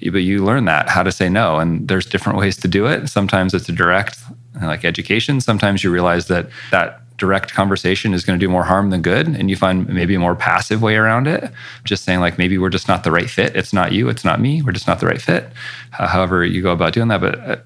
but 0.00 0.18
you 0.18 0.44
learn 0.44 0.64
that 0.66 0.88
how 0.88 1.02
to 1.02 1.10
say 1.10 1.28
no, 1.28 1.58
and 1.58 1.88
there's 1.88 2.06
different 2.06 2.38
ways 2.38 2.56
to 2.58 2.68
do 2.68 2.86
it. 2.86 3.08
Sometimes 3.08 3.52
it's 3.52 3.68
a 3.68 3.72
direct, 3.72 4.20
like 4.62 4.84
education. 4.84 5.40
Sometimes 5.40 5.82
you 5.82 5.90
realize 5.90 6.28
that 6.28 6.50
that 6.70 7.02
direct 7.18 7.52
conversation 7.52 8.14
is 8.14 8.24
going 8.24 8.38
to 8.38 8.44
do 8.44 8.50
more 8.50 8.64
harm 8.64 8.90
than 8.90 9.02
good 9.02 9.28
and 9.28 9.50
you 9.50 9.56
find 9.56 9.88
maybe 9.88 10.14
a 10.14 10.18
more 10.18 10.34
passive 10.34 10.80
way 10.80 10.96
around 10.96 11.26
it. 11.26 11.52
Just 11.84 12.04
saying 12.04 12.20
like 12.20 12.38
maybe 12.38 12.56
we're 12.56 12.70
just 12.70 12.88
not 12.88 13.04
the 13.04 13.10
right 13.10 13.28
fit. 13.28 13.54
It's 13.54 13.72
not 13.72 13.92
you. 13.92 14.08
It's 14.08 14.24
not 14.24 14.40
me. 14.40 14.62
We're 14.62 14.72
just 14.72 14.86
not 14.86 15.00
the 15.00 15.06
right 15.06 15.20
fit. 15.20 15.52
However 15.90 16.44
you 16.44 16.62
go 16.62 16.72
about 16.72 16.92
doing 16.92 17.08
that 17.08 17.20
but 17.20 17.38
uh, 17.40 17.56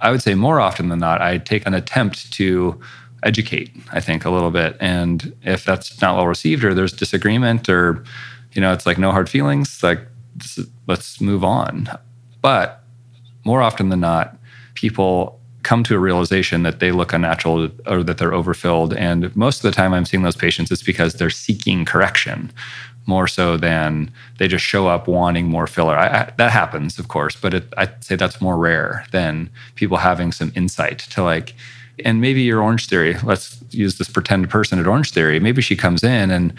I 0.00 0.10
would 0.10 0.22
say 0.22 0.34
more 0.34 0.60
often 0.60 0.88
than 0.88 0.98
not, 0.98 1.20
I 1.20 1.38
take 1.38 1.66
an 1.66 1.74
attempt 1.74 2.32
to 2.34 2.80
educate, 3.24 3.70
I 3.92 4.00
think, 4.00 4.24
a 4.24 4.30
little 4.30 4.50
bit. 4.50 4.76
And 4.80 5.34
if 5.42 5.64
that's 5.64 6.00
not 6.00 6.16
well 6.16 6.26
received 6.26 6.64
or 6.64 6.74
there's 6.74 6.92
disagreement 6.92 7.68
or, 7.68 8.04
you 8.52 8.60
know, 8.60 8.72
it's 8.72 8.86
like 8.86 8.98
no 8.98 9.10
hard 9.10 9.28
feelings, 9.28 9.82
like 9.82 10.00
let's 10.86 11.20
move 11.20 11.42
on. 11.42 11.88
But 12.42 12.84
more 13.44 13.60
often 13.60 13.88
than 13.88 14.00
not, 14.00 14.36
people 14.74 15.37
come 15.68 15.84
to 15.84 15.94
a 15.94 15.98
realization 15.98 16.62
that 16.62 16.80
they 16.80 16.90
look 16.92 17.12
unnatural 17.12 17.68
or 17.86 18.02
that 18.02 18.16
they're 18.16 18.32
overfilled. 18.32 18.94
And 18.94 19.36
most 19.36 19.56
of 19.58 19.62
the 19.64 19.70
time 19.70 19.92
I'm 19.92 20.06
seeing 20.06 20.22
those 20.22 20.34
patients, 20.34 20.70
it's 20.70 20.82
because 20.82 21.12
they're 21.14 21.28
seeking 21.46 21.84
correction 21.84 22.50
more 23.04 23.28
so 23.28 23.58
than 23.58 24.10
they 24.38 24.48
just 24.48 24.64
show 24.64 24.88
up 24.88 25.06
wanting 25.06 25.46
more 25.46 25.66
filler. 25.66 25.94
I, 25.94 26.06
I, 26.06 26.32
that 26.38 26.52
happens, 26.52 26.98
of 26.98 27.08
course, 27.08 27.36
but 27.36 27.52
it, 27.52 27.64
I'd 27.76 28.02
say 28.02 28.16
that's 28.16 28.40
more 28.40 28.56
rare 28.56 29.04
than 29.12 29.50
people 29.74 29.98
having 29.98 30.32
some 30.32 30.52
insight 30.54 31.00
to 31.10 31.22
like, 31.22 31.54
And 32.02 32.18
maybe 32.18 32.40
your 32.40 32.62
Orange 32.62 32.86
Theory, 32.86 33.16
let's 33.22 33.62
use 33.70 33.98
this 33.98 34.08
pretend 34.08 34.48
person 34.48 34.78
at 34.78 34.86
Orange 34.86 35.12
Theory. 35.12 35.38
Maybe 35.38 35.60
she 35.60 35.76
comes 35.76 36.02
in 36.02 36.30
and 36.30 36.54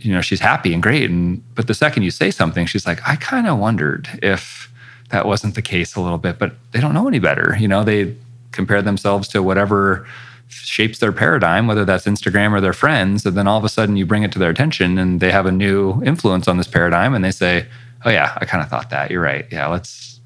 you 0.00 0.12
know 0.14 0.22
she's 0.22 0.40
happy 0.40 0.72
and 0.72 0.82
great, 0.82 1.10
and 1.10 1.42
but 1.54 1.66
the 1.66 1.74
second 1.74 2.04
you 2.04 2.10
say 2.10 2.30
something, 2.30 2.64
she's 2.66 2.86
like, 2.86 3.00
I 3.06 3.16
kind 3.16 3.46
of 3.46 3.58
wondered 3.58 4.08
if 4.22 4.70
that 5.10 5.26
wasn't 5.26 5.54
the 5.54 5.62
case 5.62 5.96
a 5.96 6.00
little 6.00 6.18
bit, 6.18 6.38
but 6.38 6.52
they 6.72 6.80
don't 6.80 6.94
know 6.94 7.08
any 7.08 7.18
better. 7.18 7.56
You 7.58 7.68
know, 7.68 7.84
they 7.84 8.14
compare 8.54 8.82
themselves 8.82 9.28
to 9.28 9.42
whatever 9.42 10.06
shapes 10.48 10.98
their 10.98 11.12
paradigm, 11.12 11.66
whether 11.66 11.84
that's 11.84 12.06
Instagram 12.06 12.52
or 12.52 12.60
their 12.60 12.72
friends, 12.72 13.26
and 13.26 13.36
then 13.36 13.46
all 13.46 13.58
of 13.58 13.64
a 13.64 13.68
sudden 13.68 13.96
you 13.96 14.06
bring 14.06 14.22
it 14.22 14.32
to 14.32 14.38
their 14.38 14.50
attention 14.50 14.98
and 14.98 15.20
they 15.20 15.30
have 15.30 15.46
a 15.46 15.52
new 15.52 16.02
influence 16.04 16.48
on 16.48 16.58
this 16.58 16.68
paradigm 16.68 17.14
and 17.14 17.24
they 17.24 17.30
say, 17.30 17.66
Oh 18.04 18.10
yeah, 18.10 18.36
I 18.40 18.44
kind 18.44 18.62
of 18.62 18.68
thought 18.68 18.90
that. 18.90 19.10
You're 19.10 19.22
right. 19.22 19.46
Yeah, 19.50 19.66
let's 19.68 20.20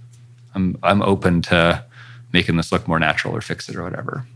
I'm 0.55 0.77
I'm 0.83 1.03
open 1.03 1.43
to 1.43 1.85
making 2.33 2.57
this 2.57 2.73
look 2.73 2.87
more 2.89 2.99
natural 2.99 3.35
or 3.35 3.41
fix 3.41 3.69
it 3.69 3.77
or 3.77 3.85
whatever. 3.85 4.27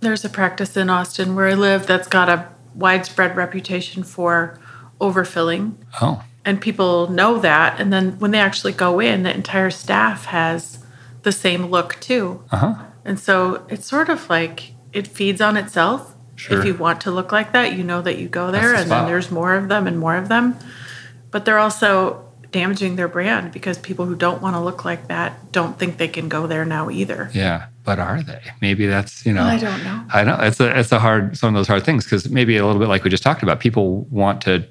There's 0.00 0.24
a 0.24 0.28
practice 0.28 0.76
in 0.76 0.90
Austin 0.90 1.34
where 1.34 1.48
I 1.48 1.54
live 1.54 1.86
that's 1.86 2.08
got 2.08 2.28
a 2.28 2.48
widespread 2.74 3.36
reputation 3.36 4.02
for 4.02 4.58
overfilling. 5.00 5.74
Oh. 6.00 6.24
And 6.44 6.60
people 6.60 7.08
know 7.10 7.38
that. 7.38 7.78
And 7.78 7.92
then 7.92 8.18
when 8.18 8.30
they 8.30 8.40
actually 8.40 8.72
go 8.72 8.98
in, 8.98 9.22
the 9.22 9.34
entire 9.34 9.70
staff 9.70 10.26
has 10.26 10.78
the 11.22 11.32
same 11.32 11.66
look 11.66 12.00
too. 12.00 12.42
Uh-huh. 12.50 12.82
And 13.04 13.18
so 13.18 13.66
it's 13.68 13.86
sort 13.86 14.08
of 14.08 14.28
like 14.28 14.74
it 14.92 15.06
feeds 15.06 15.40
on 15.40 15.56
itself. 15.56 16.14
Sure. 16.36 16.58
If 16.58 16.64
you 16.64 16.74
want 16.74 17.02
to 17.02 17.10
look 17.10 17.32
like 17.32 17.52
that, 17.52 17.74
you 17.76 17.84
know 17.84 18.00
that 18.00 18.18
you 18.18 18.28
go 18.28 18.50
there 18.50 18.72
the 18.72 18.78
and 18.78 18.90
then 18.90 19.06
there's 19.06 19.30
more 19.30 19.54
of 19.54 19.68
them 19.68 19.86
and 19.86 19.98
more 19.98 20.16
of 20.16 20.28
them. 20.28 20.56
But 21.30 21.44
they're 21.44 21.58
also 21.58 22.26
damaging 22.50 22.96
their 22.96 23.08
brand 23.08 23.52
because 23.52 23.78
people 23.78 24.06
who 24.06 24.14
don't 24.14 24.42
want 24.42 24.56
to 24.56 24.60
look 24.60 24.84
like 24.84 25.08
that 25.08 25.52
don't 25.52 25.78
think 25.78 25.98
they 25.98 26.08
can 26.08 26.28
go 26.28 26.46
there 26.46 26.64
now 26.64 26.90
either. 26.90 27.30
Yeah, 27.32 27.66
but 27.84 27.98
are 27.98 28.22
they? 28.22 28.40
Maybe 28.60 28.86
that's 28.86 29.24
you 29.24 29.32
know. 29.32 29.44
I 29.44 29.58
don't 29.58 29.84
know. 29.84 30.04
I 30.12 30.24
know 30.24 30.36
it's 30.40 30.60
a 30.60 30.78
it's 30.78 30.92
a 30.92 30.98
hard 30.98 31.36
some 31.36 31.54
of 31.54 31.58
those 31.58 31.68
hard 31.68 31.84
things 31.84 32.04
because 32.04 32.28
maybe 32.30 32.56
a 32.56 32.64
little 32.64 32.80
bit 32.80 32.88
like 32.88 33.04
we 33.04 33.10
just 33.10 33.22
talked 33.22 33.42
about. 33.42 33.60
People 33.60 34.02
want 34.04 34.40
to 34.42 34.66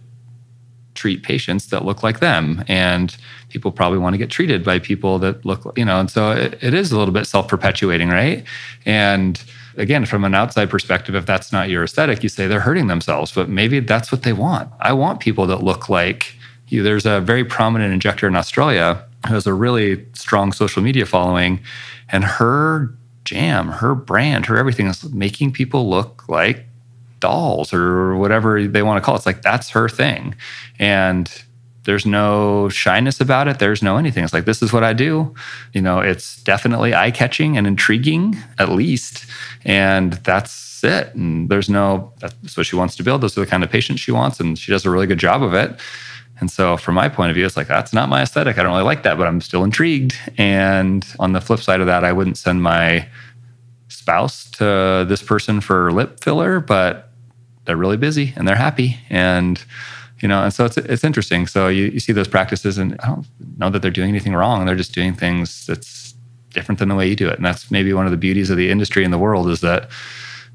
treat 0.99 1.23
patients 1.23 1.67
that 1.67 1.85
look 1.85 2.03
like 2.03 2.19
them, 2.19 2.63
and 2.67 3.15
people 3.47 3.71
probably 3.71 3.97
want 3.97 4.13
to 4.13 4.17
get 4.17 4.29
treated 4.29 4.63
by 4.65 4.79
people 4.79 5.17
that 5.19 5.45
look 5.45 5.61
you 5.77 5.85
know. 5.85 5.99
And 5.99 6.11
so 6.11 6.31
it, 6.31 6.61
it 6.61 6.73
is 6.73 6.91
a 6.91 6.97
little 6.97 7.13
bit 7.13 7.25
self 7.25 7.47
perpetuating, 7.47 8.09
right? 8.09 8.43
And 8.85 9.41
again, 9.77 10.05
from 10.05 10.25
an 10.25 10.35
outside 10.35 10.69
perspective, 10.69 11.15
if 11.15 11.25
that's 11.25 11.53
not 11.53 11.69
your 11.69 11.85
aesthetic, 11.85 12.21
you 12.21 12.29
say 12.29 12.47
they're 12.47 12.59
hurting 12.59 12.87
themselves, 12.87 13.31
but 13.31 13.47
maybe 13.47 13.79
that's 13.79 14.11
what 14.11 14.23
they 14.23 14.33
want. 14.33 14.69
I 14.81 14.91
want 14.91 15.21
people 15.21 15.47
that 15.47 15.63
look 15.63 15.87
like 15.87 16.35
you. 16.67 16.83
There's 16.83 17.05
a 17.05 17.21
very 17.21 17.45
prominent 17.45 17.93
injector 17.93 18.27
in 18.27 18.35
Australia 18.35 19.01
who 19.27 19.33
has 19.33 19.47
a 19.47 19.53
really 19.53 20.05
strong 20.13 20.51
social 20.51 20.83
media 20.83 21.05
following, 21.05 21.61
and 22.09 22.25
her 22.25 22.93
jam, 23.23 23.69
her 23.69 23.95
brand, 23.95 24.47
her 24.47 24.57
everything 24.57 24.87
is 24.87 25.09
making 25.13 25.53
people 25.53 25.89
look 25.89 26.27
like 26.27 26.65
dolls 27.19 27.73
or 27.73 28.15
whatever 28.15 28.65
they 28.67 28.83
want 28.83 29.01
to 29.01 29.05
call 29.05 29.15
it. 29.15 29.19
It's 29.19 29.25
like 29.25 29.41
that's 29.41 29.69
her 29.71 29.89
thing. 29.89 30.35
And 30.77 31.29
there's 31.83 32.05
no 32.05 32.69
shyness 32.69 33.19
about 33.19 33.47
it. 33.47 33.59
There's 33.59 33.81
no 33.81 33.97
anything. 33.97 34.23
It's 34.23 34.33
like, 34.33 34.45
this 34.45 34.61
is 34.61 34.71
what 34.71 34.83
I 34.83 34.93
do. 34.93 35.33
You 35.73 35.81
know, 35.81 35.99
it's 35.99 36.41
definitely 36.43 36.93
eye 36.93 37.11
catching 37.11 37.57
and 37.57 37.65
intriguing, 37.65 38.37
at 38.57 38.69
least. 38.69 39.25
And 39.65 40.13
that's 40.13 40.83
it. 40.83 41.13
And 41.15 41.49
there's 41.49 41.69
no, 41.69 42.13
that's 42.19 42.55
what 42.55 42.65
she 42.65 42.75
wants 42.75 42.95
to 42.97 43.03
build. 43.03 43.21
Those 43.21 43.37
are 43.37 43.41
the 43.41 43.47
kind 43.47 43.63
of 43.63 43.71
patients 43.71 44.01
she 44.01 44.11
wants. 44.11 44.39
And 44.39 44.57
she 44.57 44.71
does 44.71 44.85
a 44.85 44.89
really 44.89 45.07
good 45.07 45.17
job 45.19 45.41
of 45.41 45.53
it. 45.53 45.79
And 46.39 46.49
so, 46.49 46.77
from 46.77 46.95
my 46.95 47.09
point 47.09 47.31
of 47.31 47.35
view, 47.35 47.45
it's 47.45 47.57
like, 47.57 47.67
that's 47.67 47.91
not 47.91 48.07
my 48.07 48.21
aesthetic. 48.21 48.57
I 48.57 48.63
don't 48.63 48.71
really 48.71 48.83
like 48.83 49.03
that, 49.03 49.17
but 49.17 49.27
I'm 49.27 49.41
still 49.41 49.63
intrigued. 49.63 50.15
And 50.37 51.05
on 51.19 51.33
the 51.33 51.41
flip 51.41 51.59
side 51.59 51.81
of 51.81 51.87
that, 51.87 52.05
I 52.05 52.13
wouldn't 52.13 52.37
send 52.37 52.63
my 52.63 53.07
spouse 53.89 54.49
to 54.51 55.05
this 55.09 55.21
person 55.21 55.59
for 55.59 55.91
lip 55.91 56.23
filler, 56.23 56.59
but 56.59 57.08
they're 57.69 57.77
really 57.77 57.97
busy 57.97 58.33
and 58.35 58.47
they're 58.47 58.55
happy. 58.55 58.97
And, 59.11 59.63
you 60.21 60.27
know, 60.27 60.43
and 60.43 60.51
so 60.51 60.65
it's, 60.65 60.75
it's 60.75 61.03
interesting. 61.03 61.45
So 61.45 61.67
you, 61.67 61.85
you 61.85 61.99
see 61.99 62.11
those 62.11 62.27
practices, 62.27 62.79
and 62.79 62.99
I 62.99 63.09
don't 63.09 63.27
know 63.59 63.69
that 63.69 63.83
they're 63.83 63.91
doing 63.91 64.09
anything 64.09 64.33
wrong. 64.33 64.65
They're 64.65 64.75
just 64.75 64.91
doing 64.91 65.13
things 65.13 65.67
that's 65.67 66.15
different 66.49 66.79
than 66.79 66.89
the 66.89 66.95
way 66.95 67.07
you 67.07 67.15
do 67.15 67.29
it. 67.29 67.35
And 67.35 67.45
that's 67.45 67.69
maybe 67.69 67.93
one 67.93 68.05
of 68.05 68.11
the 68.11 68.17
beauties 68.17 68.49
of 68.49 68.57
the 68.57 68.71
industry 68.71 69.03
in 69.03 69.11
the 69.11 69.19
world 69.19 69.47
is 69.49 69.61
that 69.61 69.91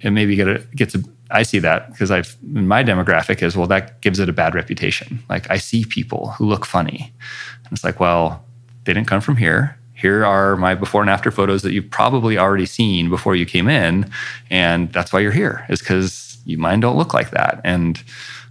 it 0.01 0.11
maybe 0.11 0.35
get 0.35 0.49
a, 0.49 0.59
gets 0.75 0.97
a, 0.97 1.05
I 1.31 1.45
see 1.45 1.61
that 1.61 1.93
because 1.93 2.11
I've 2.11 2.37
my 2.43 2.83
demographic 2.83 3.45
is 3.45 3.57
well 3.57 3.69
that 3.69 4.01
gives 4.01 4.19
it 4.19 4.29
a 4.29 4.33
bad 4.33 4.57
reputation. 4.57 5.23
Like 5.29 5.49
I 5.53 5.59
see 5.59 5.85
people 5.85 6.33
who 6.33 6.47
look 6.47 6.67
funny. 6.67 7.15
And 7.63 7.73
it's 7.73 7.85
like, 7.85 8.01
well, 8.01 8.45
they 8.83 8.93
didn't 8.93 9.07
come 9.07 9.21
from 9.21 9.37
here. 9.37 9.79
Here 9.95 10.25
are 10.25 10.57
my 10.57 10.75
before 10.75 11.01
and 11.01 11.11
after 11.11 11.31
photos 11.31 11.63
that 11.63 11.73
you've 11.73 11.91
probably 11.91 12.37
already 12.37 12.67
seen 12.67 13.09
before 13.09 13.37
you 13.37 13.47
came 13.47 13.69
in. 13.69 14.11
And 14.51 14.93
that's 14.93 15.13
why 15.13 15.21
you're 15.21 15.31
here, 15.31 15.65
is 15.69 15.79
because 15.79 16.34
you 16.45 16.59
mine 16.59 16.81
don't 16.81 16.97
look 16.97 17.15
like 17.15 17.31
that. 17.31 17.61
And 17.65 18.03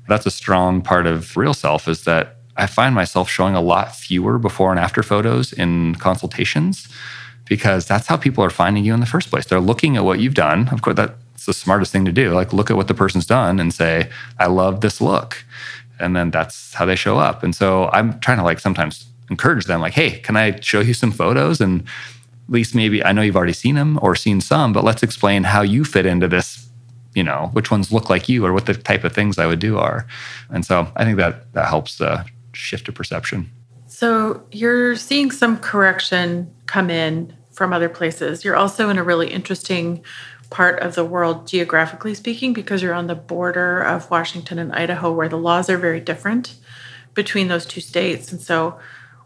that's 0.07 0.25
a 0.25 0.31
strong 0.31 0.81
part 0.81 1.07
of 1.07 1.37
real 1.37 1.53
self 1.53 1.87
is 1.87 2.03
that 2.03 2.37
I 2.55 2.67
find 2.67 2.93
myself 2.93 3.29
showing 3.29 3.55
a 3.55 3.61
lot 3.61 3.95
fewer 3.95 4.37
before 4.37 4.71
and 4.71 4.79
after 4.79 5.01
photos 5.01 5.53
in 5.53 5.95
consultations 5.95 6.87
because 7.45 7.85
that's 7.85 8.07
how 8.07 8.17
people 8.17 8.43
are 8.43 8.49
finding 8.49 8.85
you 8.85 8.93
in 8.93 8.99
the 8.99 9.05
first 9.05 9.29
place. 9.29 9.45
They're 9.45 9.59
looking 9.59 9.97
at 9.97 10.03
what 10.03 10.19
you've 10.19 10.33
done. 10.33 10.69
Of 10.69 10.81
course, 10.81 10.95
that's 10.95 11.45
the 11.45 11.53
smartest 11.53 11.91
thing 11.91 12.05
to 12.05 12.11
do. 12.11 12.31
Like, 12.33 12.53
look 12.53 12.69
at 12.69 12.77
what 12.77 12.87
the 12.87 12.93
person's 12.93 13.25
done 13.25 13.59
and 13.59 13.73
say, 13.73 14.09
I 14.39 14.47
love 14.47 14.81
this 14.81 15.01
look. 15.01 15.43
And 15.99 16.15
then 16.15 16.31
that's 16.31 16.73
how 16.73 16.85
they 16.85 16.95
show 16.95 17.17
up. 17.17 17.43
And 17.43 17.55
so 17.55 17.89
I'm 17.91 18.19
trying 18.19 18.37
to 18.37 18.43
like 18.43 18.59
sometimes 18.59 19.05
encourage 19.29 19.65
them, 19.65 19.81
like, 19.81 19.93
hey, 19.93 20.19
can 20.19 20.35
I 20.35 20.59
show 20.59 20.79
you 20.79 20.93
some 20.93 21.11
photos? 21.11 21.59
And 21.59 21.81
at 21.81 22.49
least 22.49 22.75
maybe 22.75 23.03
I 23.03 23.11
know 23.11 23.21
you've 23.21 23.35
already 23.35 23.53
seen 23.53 23.75
them 23.75 23.99
or 24.01 24.15
seen 24.15 24.41
some, 24.41 24.73
but 24.73 24.83
let's 24.83 25.03
explain 25.03 25.43
how 25.43 25.61
you 25.61 25.85
fit 25.85 26.05
into 26.05 26.27
this, 26.27 26.62
you 27.15 27.23
know, 27.23 27.49
which 27.53 27.71
ones 27.71 27.91
look 27.91 28.09
like 28.09 28.27
you 28.27 28.45
or 28.45 28.53
what 28.53 28.65
the 28.65 28.73
type 28.73 29.03
of 29.03 29.13
things 29.13 29.37
I 29.37 29.45
would 29.45 29.59
do 29.59 29.77
are. 29.77 30.05
And 30.49 30.65
so 30.65 30.87
I 30.95 31.03
think 31.03 31.17
that 31.17 31.51
that 31.53 31.67
helps 31.67 31.97
the 31.97 32.25
shift 32.53 32.87
of 32.87 32.95
perception. 32.95 33.51
So 33.87 34.43
you're 34.51 34.95
seeing 34.95 35.31
some 35.31 35.57
correction 35.59 36.53
come 36.65 36.89
in 36.89 37.35
from 37.51 37.73
other 37.73 37.89
places. 37.89 38.43
You're 38.43 38.55
also 38.55 38.89
in 38.89 38.97
a 38.97 39.03
really 39.03 39.31
interesting 39.31 40.03
part 40.49 40.79
of 40.81 40.95
the 40.95 41.05
world 41.05 41.47
geographically 41.47 42.13
speaking 42.13 42.53
because 42.53 42.81
you're 42.81 42.93
on 42.93 43.07
the 43.07 43.15
border 43.15 43.81
of 43.81 44.09
Washington 44.09 44.59
and 44.59 44.71
Idaho 44.73 45.11
where 45.11 45.29
the 45.29 45.37
laws 45.37 45.69
are 45.69 45.77
very 45.77 45.99
different 45.99 46.55
between 47.13 47.47
those 47.47 47.65
two 47.65 47.81
states. 47.81 48.31
And 48.31 48.41
so 48.41 48.79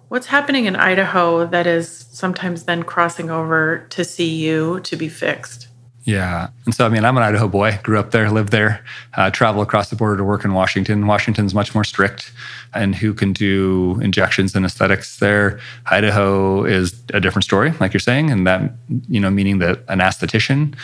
what's 0.08 0.28
happening 0.28 0.66
in 0.66 0.76
Idaho 0.76 1.46
that 1.48 1.68
is 1.68 2.06
sometimes 2.12 2.64
then 2.64 2.84
crossing 2.84 3.30
over 3.30 3.86
to 3.90 4.04
see 4.04 4.36
you 4.36 4.80
to 4.82 4.96
be 4.96 5.10
fixed? 5.10 5.68
Yeah. 6.08 6.48
And 6.64 6.74
so, 6.74 6.86
I 6.86 6.90
mean, 6.90 7.04
I'm 7.04 7.18
an 7.18 7.24
Idaho 7.24 7.50
boy, 7.50 7.80
grew 7.84 8.00
up 8.00 8.12
there, 8.12 8.32
lived 8.32 8.54
there, 8.54 8.82
uh, 9.16 9.30
travel 9.30 9.62
across 9.62 9.90
the 9.90 9.98
border 9.98 10.16
to 10.16 10.24
work 10.24 10.46
in 10.46 10.54
Washington. 10.54 11.06
Washington's 11.06 11.54
much 11.54 11.76
more 11.76 11.84
strict 11.84 12.32
and 12.74 12.96
who 12.96 13.14
can 13.14 13.34
do 13.34 14.00
injections 14.02 14.56
and 14.56 14.66
aesthetics 14.66 15.20
there. 15.20 15.60
Idaho 15.88 16.64
is 16.64 17.04
a 17.14 17.20
different 17.20 17.44
story, 17.44 17.74
like 17.82 17.92
you're 17.92 18.00
saying, 18.00 18.32
and 18.32 18.48
that, 18.48 18.72
you 19.10 19.20
know, 19.20 19.30
meaning 19.30 19.60
that 19.60 19.84
an 19.90 20.00
esthetician 20.00 20.76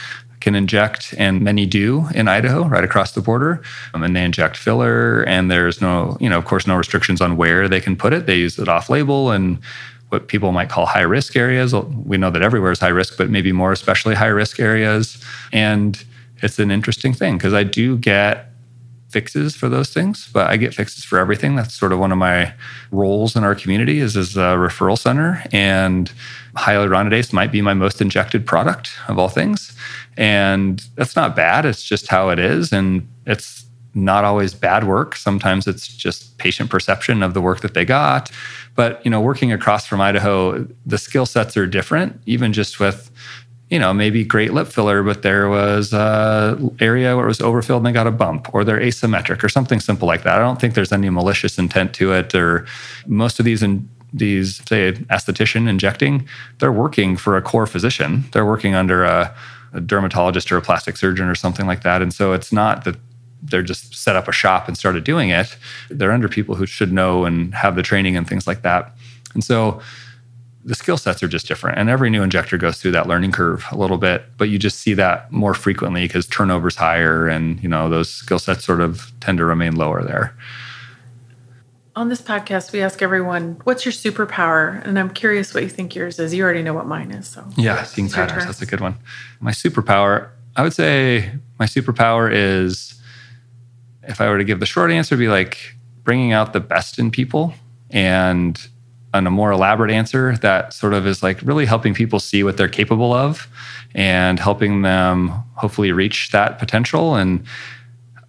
can 0.42 0.56
inject, 0.56 1.16
and 1.18 1.40
many 1.40 1.66
do 1.66 2.06
in 2.14 2.28
Idaho, 2.28 2.66
right 2.68 2.84
across 2.84 3.14
the 3.14 3.22
border. 3.22 3.62
Um, 3.94 4.04
and 4.04 4.14
they 4.14 4.26
inject 4.26 4.58
filler, 4.58 5.24
and 5.24 5.50
there's 5.50 5.80
no, 5.80 6.18
you 6.20 6.28
know, 6.28 6.38
of 6.38 6.44
course, 6.44 6.68
no 6.68 6.76
restrictions 6.76 7.22
on 7.22 7.38
where 7.38 7.70
they 7.70 7.80
can 7.80 7.96
put 7.96 8.12
it. 8.12 8.26
They 8.26 8.36
use 8.40 8.60
it 8.60 8.68
off 8.68 8.90
label 8.90 9.32
and 9.32 9.58
what 10.13 10.30
people 10.30 10.54
might 10.54 10.69
call 10.69 10.86
high 10.86 11.02
risk 11.02 11.36
areas. 11.36 11.73
We 11.73 12.17
know 12.17 12.30
that 12.30 12.41
everywhere 12.41 12.71
is 12.71 12.80
high 12.80 12.88
risk, 12.88 13.17
but 13.17 13.30
maybe 13.30 13.52
more 13.52 13.73
especially 13.73 14.15
high 14.15 14.28
risk 14.28 14.60
areas. 14.60 15.21
And 15.52 16.02
it's 16.41 16.60
an 16.60 16.71
interesting 16.71 17.13
thing 17.13 17.38
because 17.38 17.54
I 17.54 17.63
do 17.63 17.97
get 17.97 18.52
fixes 19.10 19.56
for 19.56 19.69
those 19.69 19.93
things, 19.93 20.30
but 20.34 20.49
I 20.49 20.58
get 20.58 20.73
fixes 20.73 21.04
for 21.04 21.19
everything. 21.19 21.56
That's 21.56 21.73
sort 21.73 21.91
of 21.91 21.99
one 21.99 22.12
of 22.12 22.17
my 22.17 22.54
roles 22.91 23.36
in 23.36 23.43
our 23.43 23.56
community 23.56 23.99
is 23.99 24.15
as 24.15 24.36
a 24.38 24.56
referral 24.58 24.97
center. 24.97 25.43
And 25.52 26.12
hyaluronidase 26.56 27.34
might 27.34 27.52
be 27.52 27.62
my 27.62 27.73
most 27.73 28.02
injected 28.02 28.45
product 28.45 28.91
of 29.08 29.19
all 29.19 29.30
things. 29.30 29.76
And 30.17 30.84
that's 30.95 31.15
not 31.15 31.36
bad. 31.36 31.65
It's 31.65 31.84
just 31.84 32.08
how 32.08 32.30
it 32.30 32.39
is. 32.39 32.71
And 32.71 33.08
it's 33.26 33.65
not 33.96 34.24
always 34.24 34.54
bad 34.54 34.86
work. 34.86 35.16
Sometimes 35.16 35.68
it's 35.68 35.88
just 35.88 36.38
patient 36.38 36.70
perception 36.70 37.22
of 37.24 37.34
the 37.34 37.42
work 37.42 37.62
that 37.62 37.74
they 37.74 37.86
got. 37.86 38.32
But 38.76 39.04
you 39.06 39.12
know, 39.12 39.22
working 39.22 39.52
across 39.52 39.86
from 39.86 40.02
Idaho, 40.02 40.68
the 40.86 40.98
skill 40.98 41.26
sets 41.26 41.56
are 41.58 41.68
different, 41.68 42.20
even 42.26 42.54
just 42.54 42.80
with 42.80 43.12
you 43.70 43.80
know, 43.80 43.92
maybe 43.92 44.24
great 44.24 44.54
lip 44.54 44.68
filler, 44.68 45.02
but 45.02 45.24
there 45.24 45.50
was 45.50 45.94
a 45.94 46.60
area 46.80 47.16
where 47.16 47.26
it 47.26 47.28
was 47.28 47.42
overfilled 47.42 47.80
and 47.80 47.88
they 47.88 47.92
got 47.92 48.06
a 48.06 48.12
bump, 48.12 48.54
or 48.54 48.64
they're 48.64 48.80
asymmetric, 48.80 49.44
or 49.44 49.50
something 49.50 49.80
simple 49.80 50.08
like 50.08 50.22
that. 50.22 50.36
I 50.36 50.40
don't 50.42 50.62
think 50.62 50.76
there's 50.76 50.92
any 50.92 51.10
malicious 51.10 51.58
intent 51.58 51.92
to 51.96 52.14
it. 52.14 52.36
Or 52.36 52.68
most 53.08 53.40
of 53.40 53.46
these 53.46 53.64
in 53.64 53.90
these, 54.14 54.58
say, 54.68 54.92
esthetician 54.92 55.68
injecting, 55.68 56.28
they're 56.60 56.72
working 56.72 57.18
for 57.18 57.36
a 57.36 57.42
core 57.42 57.66
physician. 57.66 58.26
They're 58.32 58.46
working 58.46 58.76
under 58.76 59.06
a, 59.06 59.36
a 59.74 59.82
dermatologist 59.82 60.52
or 60.52 60.58
a 60.58 60.62
plastic 60.62 60.96
surgeon 60.96 61.28
or 61.28 61.34
something 61.34 61.66
like 61.66 61.82
that. 61.82 62.04
And 62.04 62.14
so 62.14 62.32
it's 62.34 62.54
not 62.54 62.84
that 62.84 62.98
they're 63.44 63.62
just 63.62 63.94
set 63.96 64.16
up 64.16 64.28
a 64.28 64.32
shop 64.32 64.68
and 64.68 64.78
started 64.78 65.04
doing 65.04 65.30
it. 65.30 65.56
They're 65.90 66.12
under 66.12 66.30
people 66.30 66.56
who 66.56 66.66
should 66.66 66.94
know 66.94 67.26
and 67.26 67.54
have 67.54 67.76
the 67.76 67.84
training 67.84 68.16
and 68.16 68.28
things 68.28 68.48
like 68.48 68.62
that. 68.62 68.96
And 69.34 69.44
so 69.44 69.82
the 70.66 70.76
skill 70.76 70.98
sets 70.98 71.22
are 71.22 71.28
just 71.28 71.48
different. 71.48 71.78
And 71.78 71.90
every 71.90 72.10
new 72.10 72.24
injector 72.24 72.58
goes 72.58 72.82
through 72.82 72.92
that 72.92 73.08
learning 73.08 73.34
curve 73.34 73.66
a 73.72 73.78
little 73.78 73.98
bit, 73.98 74.24
but 74.38 74.50
you 74.50 74.58
just 74.58 74.80
see 74.80 74.94
that 74.94 75.32
more 75.32 75.54
frequently 75.54 76.04
because 76.04 76.26
turnover's 76.26 76.78
higher 76.78 77.28
and, 77.28 77.62
you 77.62 77.68
know, 77.68 77.90
those 77.90 78.10
skill 78.10 78.40
sets 78.40 78.64
sort 78.64 78.80
of 78.80 79.12
tend 79.20 79.40
to 79.40 79.46
remain 79.46 79.76
lower 79.76 80.04
there. 80.04 80.36
On 81.96 82.10
this 82.10 82.22
podcast, 82.22 82.72
we 82.72 82.82
ask 82.82 83.02
everyone, 83.02 83.60
what's 83.66 83.86
your 83.86 83.92
superpower? 83.92 84.84
And 84.84 84.98
I'm 84.98 85.12
curious 85.12 85.54
what 85.54 85.64
you 85.64 85.70
think 85.70 85.94
yours 85.94 86.18
is. 86.18 86.34
You 86.34 86.44
already 86.44 86.64
know 86.64 86.74
what 86.74 86.88
mine 86.88 87.12
is. 87.12 87.28
So, 87.28 87.48
yeah, 87.56 87.84
seeing 87.84 88.10
patterns. 88.10 88.46
That's 88.46 88.62
a 88.62 88.66
good 88.66 88.82
one. 88.82 88.96
My 89.42 89.52
superpower, 89.52 90.30
I 90.56 90.64
would 90.64 90.74
say 90.74 91.34
my 91.60 91.66
superpower 91.66 92.32
is 92.34 93.00
if 94.08 94.22
I 94.22 94.30
were 94.30 94.38
to 94.38 94.44
give 94.44 94.60
the 94.60 94.66
short 94.66 94.92
answer, 94.92 95.18
be 95.18 95.28
like 95.28 95.76
bringing 96.04 96.34
out 96.34 96.54
the 96.54 96.60
best 96.60 97.00
in 97.00 97.12
people 97.12 97.54
and 97.89 98.68
on 99.13 99.28
a 99.28 99.32
more 99.32 99.52
elaborate 99.52 99.92
answer 99.92 100.36
that 100.38 100.74
sort 100.74 100.94
of 100.94 101.06
is 101.06 101.22
like 101.22 101.39
really 101.44 101.66
helping 101.66 101.94
people 101.94 102.20
see 102.20 102.44
what 102.44 102.58
they're 102.58 102.68
capable 102.68 103.13
of 103.13 103.48
and 103.94 104.39
helping 104.39 104.82
them 104.82 105.30
hopefully 105.56 105.92
reach 105.92 106.32
that 106.32 106.58
potential 106.58 107.16
and 107.16 107.46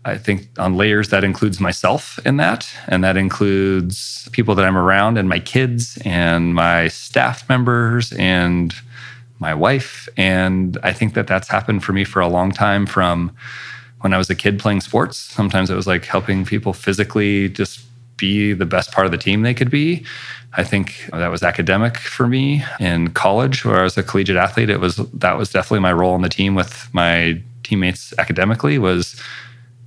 I 0.04 0.18
think 0.18 0.48
on 0.58 0.76
layers 0.76 1.08
that 1.08 1.24
includes 1.24 1.60
myself 1.60 2.18
in 2.26 2.37
that. 2.37 2.68
And 2.88 3.02
that 3.04 3.16
includes 3.16 4.28
people 4.32 4.54
that 4.54 4.64
I'm 4.64 4.76
around 4.76 5.16
and 5.16 5.28
my 5.28 5.38
kids 5.38 5.98
and 6.04 6.54
my 6.54 6.88
staff 6.88 7.48
members 7.48 8.12
and 8.12 8.74
my 9.38 9.54
wife. 9.54 10.08
And 10.16 10.76
I 10.82 10.92
think 10.92 11.14
that 11.14 11.26
that's 11.26 11.48
happened 11.48 11.84
for 11.84 11.92
me 11.92 12.04
for 12.04 12.20
a 12.20 12.28
long 12.28 12.52
time 12.52 12.87
from 12.87 13.34
when 14.04 14.12
I 14.12 14.18
was 14.18 14.28
a 14.28 14.34
kid 14.34 14.58
playing 14.58 14.82
sports. 14.82 15.16
Sometimes 15.16 15.70
it 15.70 15.74
was 15.74 15.86
like 15.86 16.04
helping 16.04 16.44
people 16.44 16.74
physically 16.74 17.48
just 17.48 17.80
be 18.18 18.52
the 18.52 18.66
best 18.66 18.92
part 18.92 19.06
of 19.06 19.12
the 19.12 19.18
team 19.18 19.40
they 19.40 19.54
could 19.54 19.70
be. 19.70 20.04
I 20.52 20.62
think 20.62 21.08
that 21.10 21.28
was 21.28 21.42
academic 21.42 21.96
for 21.96 22.28
me 22.28 22.62
in 22.78 23.12
college 23.12 23.64
where 23.64 23.80
I 23.80 23.82
was 23.82 23.96
a 23.96 24.02
collegiate 24.02 24.36
athlete. 24.36 24.68
It 24.68 24.78
was 24.78 24.96
that 24.96 25.38
was 25.38 25.50
definitely 25.50 25.80
my 25.80 25.94
role 25.94 26.12
on 26.12 26.20
the 26.20 26.28
team 26.28 26.54
with 26.54 26.86
my 26.92 27.40
teammates 27.62 28.12
academically 28.18 28.76
was 28.78 29.18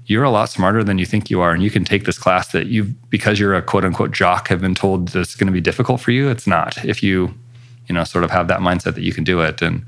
you're 0.07 0.23
a 0.23 0.31
lot 0.31 0.49
smarter 0.49 0.83
than 0.83 0.97
you 0.97 1.05
think 1.05 1.29
you 1.29 1.39
are 1.39 1.51
and 1.51 1.61
you 1.61 1.69
can 1.69 1.85
take 1.85 2.05
this 2.05 2.17
class 2.17 2.51
that 2.53 2.65
you 2.65 2.85
because 3.09 3.39
you're 3.39 3.53
a 3.53 3.61
quote 3.61 3.85
unquote 3.85 4.11
jock 4.11 4.47
have 4.47 4.61
been 4.61 4.73
told 4.73 5.15
it's 5.15 5.35
going 5.35 5.45
to 5.45 5.53
be 5.53 5.61
difficult 5.61 6.01
for 6.01 6.09
you 6.09 6.27
it's 6.27 6.47
not 6.47 6.83
if 6.83 7.03
you 7.03 7.31
you 7.87 7.93
know 7.93 8.03
sort 8.03 8.23
of 8.23 8.31
have 8.31 8.47
that 8.47 8.61
mindset 8.61 8.95
that 8.95 9.03
you 9.03 9.13
can 9.13 9.23
do 9.23 9.41
it 9.41 9.61
and 9.61 9.85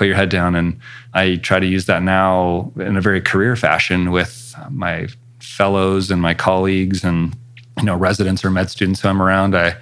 put 0.00 0.06
your 0.06 0.16
head 0.16 0.30
down 0.30 0.56
and 0.56 0.80
i 1.12 1.36
try 1.36 1.60
to 1.60 1.66
use 1.66 1.84
that 1.84 2.02
now 2.02 2.72
in 2.76 2.96
a 2.96 3.02
very 3.02 3.20
career 3.20 3.54
fashion 3.54 4.10
with 4.10 4.54
my 4.70 5.06
fellows 5.40 6.10
and 6.10 6.22
my 6.22 6.32
colleagues 6.32 7.04
and 7.04 7.36
you 7.76 7.82
know 7.84 7.94
residents 7.94 8.42
or 8.42 8.48
med 8.48 8.70
students 8.70 9.02
who 9.02 9.08
i'm 9.08 9.20
around 9.20 9.54
i 9.54 9.76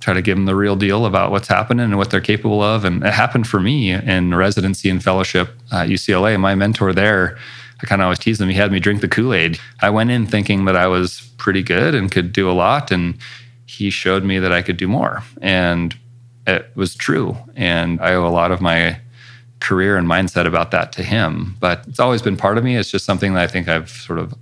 try 0.00 0.12
to 0.12 0.22
give 0.22 0.36
them 0.36 0.46
the 0.46 0.56
real 0.56 0.74
deal 0.74 1.06
about 1.06 1.30
what's 1.30 1.46
happening 1.46 1.84
and 1.84 1.96
what 1.96 2.10
they're 2.10 2.20
capable 2.20 2.60
of 2.60 2.84
and 2.84 3.04
it 3.04 3.12
happened 3.12 3.46
for 3.46 3.60
me 3.60 3.92
in 3.92 4.34
residency 4.34 4.90
and 4.90 5.04
fellowship 5.04 5.50
at 5.70 5.88
ucla 5.88 6.36
my 6.40 6.56
mentor 6.56 6.92
there 6.92 7.38
I 7.82 7.86
kind 7.86 8.02
of 8.02 8.04
always 8.04 8.18
tease 8.18 8.38
him. 8.38 8.50
He 8.50 8.56
had 8.56 8.70
me 8.70 8.78
drink 8.78 9.00
the 9.00 9.08
Kool 9.08 9.32
Aid. 9.32 9.58
I 9.80 9.88
went 9.88 10.10
in 10.10 10.26
thinking 10.26 10.66
that 10.66 10.76
I 10.76 10.86
was 10.86 11.32
pretty 11.38 11.62
good 11.62 11.94
and 11.94 12.12
could 12.12 12.30
do 12.30 12.50
a 12.50 12.52
lot. 12.52 12.90
And 12.90 13.16
he 13.64 13.88
showed 13.88 14.22
me 14.22 14.38
that 14.38 14.52
I 14.52 14.60
could 14.60 14.76
do 14.76 14.86
more. 14.86 15.22
And 15.40 15.96
it 16.46 16.70
was 16.74 16.94
true. 16.94 17.38
And 17.56 17.98
I 18.02 18.12
owe 18.12 18.26
a 18.26 18.28
lot 18.28 18.50
of 18.50 18.60
my 18.60 19.00
career 19.60 19.96
and 19.96 20.06
mindset 20.06 20.46
about 20.46 20.70
that 20.70 20.92
to 20.92 21.02
him. 21.02 21.56
But 21.60 21.84
it's 21.86 22.00
always 22.00 22.22
been 22.22 22.36
part 22.36 22.58
of 22.58 22.64
me. 22.64 22.76
It's 22.76 22.90
just 22.90 23.04
something 23.04 23.34
that 23.34 23.42
I 23.42 23.46
think 23.46 23.68
I've 23.68 23.90
sort 23.90 24.18
of 24.18 24.34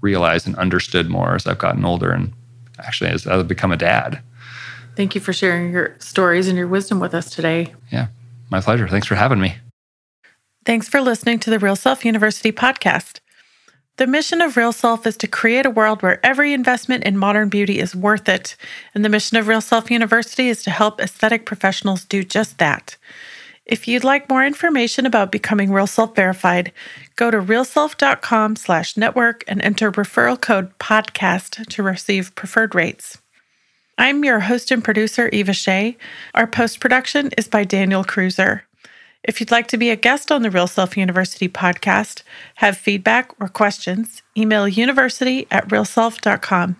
realized 0.00 0.46
and 0.46 0.56
understood 0.56 1.08
more 1.08 1.34
as 1.34 1.46
I've 1.46 1.58
gotten 1.58 1.84
older 1.84 2.10
and 2.12 2.32
actually 2.78 3.10
as 3.10 3.26
I've 3.26 3.48
become 3.48 3.72
a 3.72 3.76
dad. 3.76 4.20
Thank 4.94 5.14
you 5.14 5.20
for 5.20 5.32
sharing 5.32 5.72
your 5.72 5.96
stories 5.98 6.48
and 6.48 6.56
your 6.56 6.66
wisdom 6.66 7.00
with 7.00 7.14
us 7.14 7.30
today. 7.30 7.74
Yeah, 7.90 8.08
my 8.50 8.60
pleasure. 8.60 8.88
Thanks 8.88 9.06
for 9.06 9.14
having 9.14 9.40
me. 9.40 9.56
Thanks 10.64 10.88
for 10.88 11.00
listening 11.00 11.38
to 11.40 11.50
the 11.50 11.58
Real 11.58 11.76
Self 11.76 12.04
University 12.04 12.52
podcast. 12.52 13.20
The 13.96 14.06
mission 14.06 14.40
of 14.40 14.56
Real 14.56 14.72
Self 14.72 15.06
is 15.06 15.16
to 15.16 15.26
create 15.26 15.66
a 15.66 15.70
world 15.70 16.02
where 16.02 16.24
every 16.24 16.52
investment 16.52 17.04
in 17.04 17.16
modern 17.16 17.48
beauty 17.48 17.80
is 17.80 17.96
worth 17.96 18.28
it. 18.28 18.54
And 18.94 19.04
the 19.04 19.08
mission 19.08 19.36
of 19.36 19.48
Real 19.48 19.60
Self 19.60 19.90
University 19.90 20.48
is 20.48 20.62
to 20.64 20.70
help 20.70 21.00
aesthetic 21.00 21.46
professionals 21.46 22.04
do 22.04 22.22
just 22.22 22.58
that. 22.58 22.96
If 23.68 23.86
you'd 23.86 24.02
like 24.02 24.30
more 24.30 24.46
information 24.46 25.04
about 25.04 25.30
becoming 25.30 25.70
Real 25.70 25.86
Self 25.86 26.16
verified, 26.16 26.72
go 27.16 27.30
to 27.30 27.36
realself.com 27.36 28.56
slash 28.56 28.96
network 28.96 29.44
and 29.46 29.60
enter 29.60 29.92
referral 29.92 30.40
code 30.40 30.76
podcast 30.78 31.68
to 31.68 31.82
receive 31.82 32.34
preferred 32.34 32.74
rates. 32.74 33.18
I'm 33.98 34.24
your 34.24 34.40
host 34.40 34.70
and 34.70 34.82
producer, 34.82 35.28
Eva 35.32 35.52
Shea. 35.52 35.98
Our 36.34 36.46
post 36.46 36.80
production 36.80 37.30
is 37.36 37.46
by 37.46 37.64
Daniel 37.64 38.04
Cruiser. 38.04 38.64
If 39.22 39.38
you'd 39.38 39.50
like 39.50 39.66
to 39.68 39.76
be 39.76 39.90
a 39.90 39.96
guest 39.96 40.32
on 40.32 40.40
the 40.40 40.50
Real 40.50 40.66
Self 40.66 40.96
University 40.96 41.48
podcast, 41.48 42.22
have 42.54 42.78
feedback 42.78 43.32
or 43.38 43.48
questions, 43.48 44.22
email 44.34 44.66
university 44.66 45.46
at 45.50 45.68
realself.com. 45.68 46.76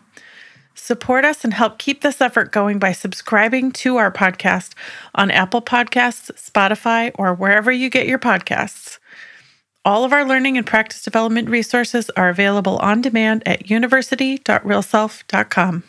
Support 0.79 1.25
us 1.25 1.43
and 1.45 1.53
help 1.53 1.79
keep 1.79 2.03
this 2.03 2.21
effort 2.21 2.53
going 2.53 2.79
by 2.79 2.93
subscribing 2.93 3.73
to 3.73 3.97
our 3.97 4.13
podcast 4.13 4.75
on 5.15 5.31
Apple 5.31 5.61
Podcasts, 5.61 6.31
Spotify, 6.33 7.11
or 7.17 7.35
wherever 7.35 7.71
you 7.71 7.91
get 7.91 8.07
your 8.07 8.19
podcasts. 8.19 8.99
All 9.85 10.05
of 10.05 10.13
our 10.13 10.25
learning 10.25 10.57
and 10.57 10.67
practice 10.67 11.03
development 11.03 11.51
resources 11.51 12.09
are 12.11 12.29
available 12.29 12.79
on 12.79 13.03
demand 13.03 13.43
at 13.47 13.71
university.realself.com. 13.71 15.85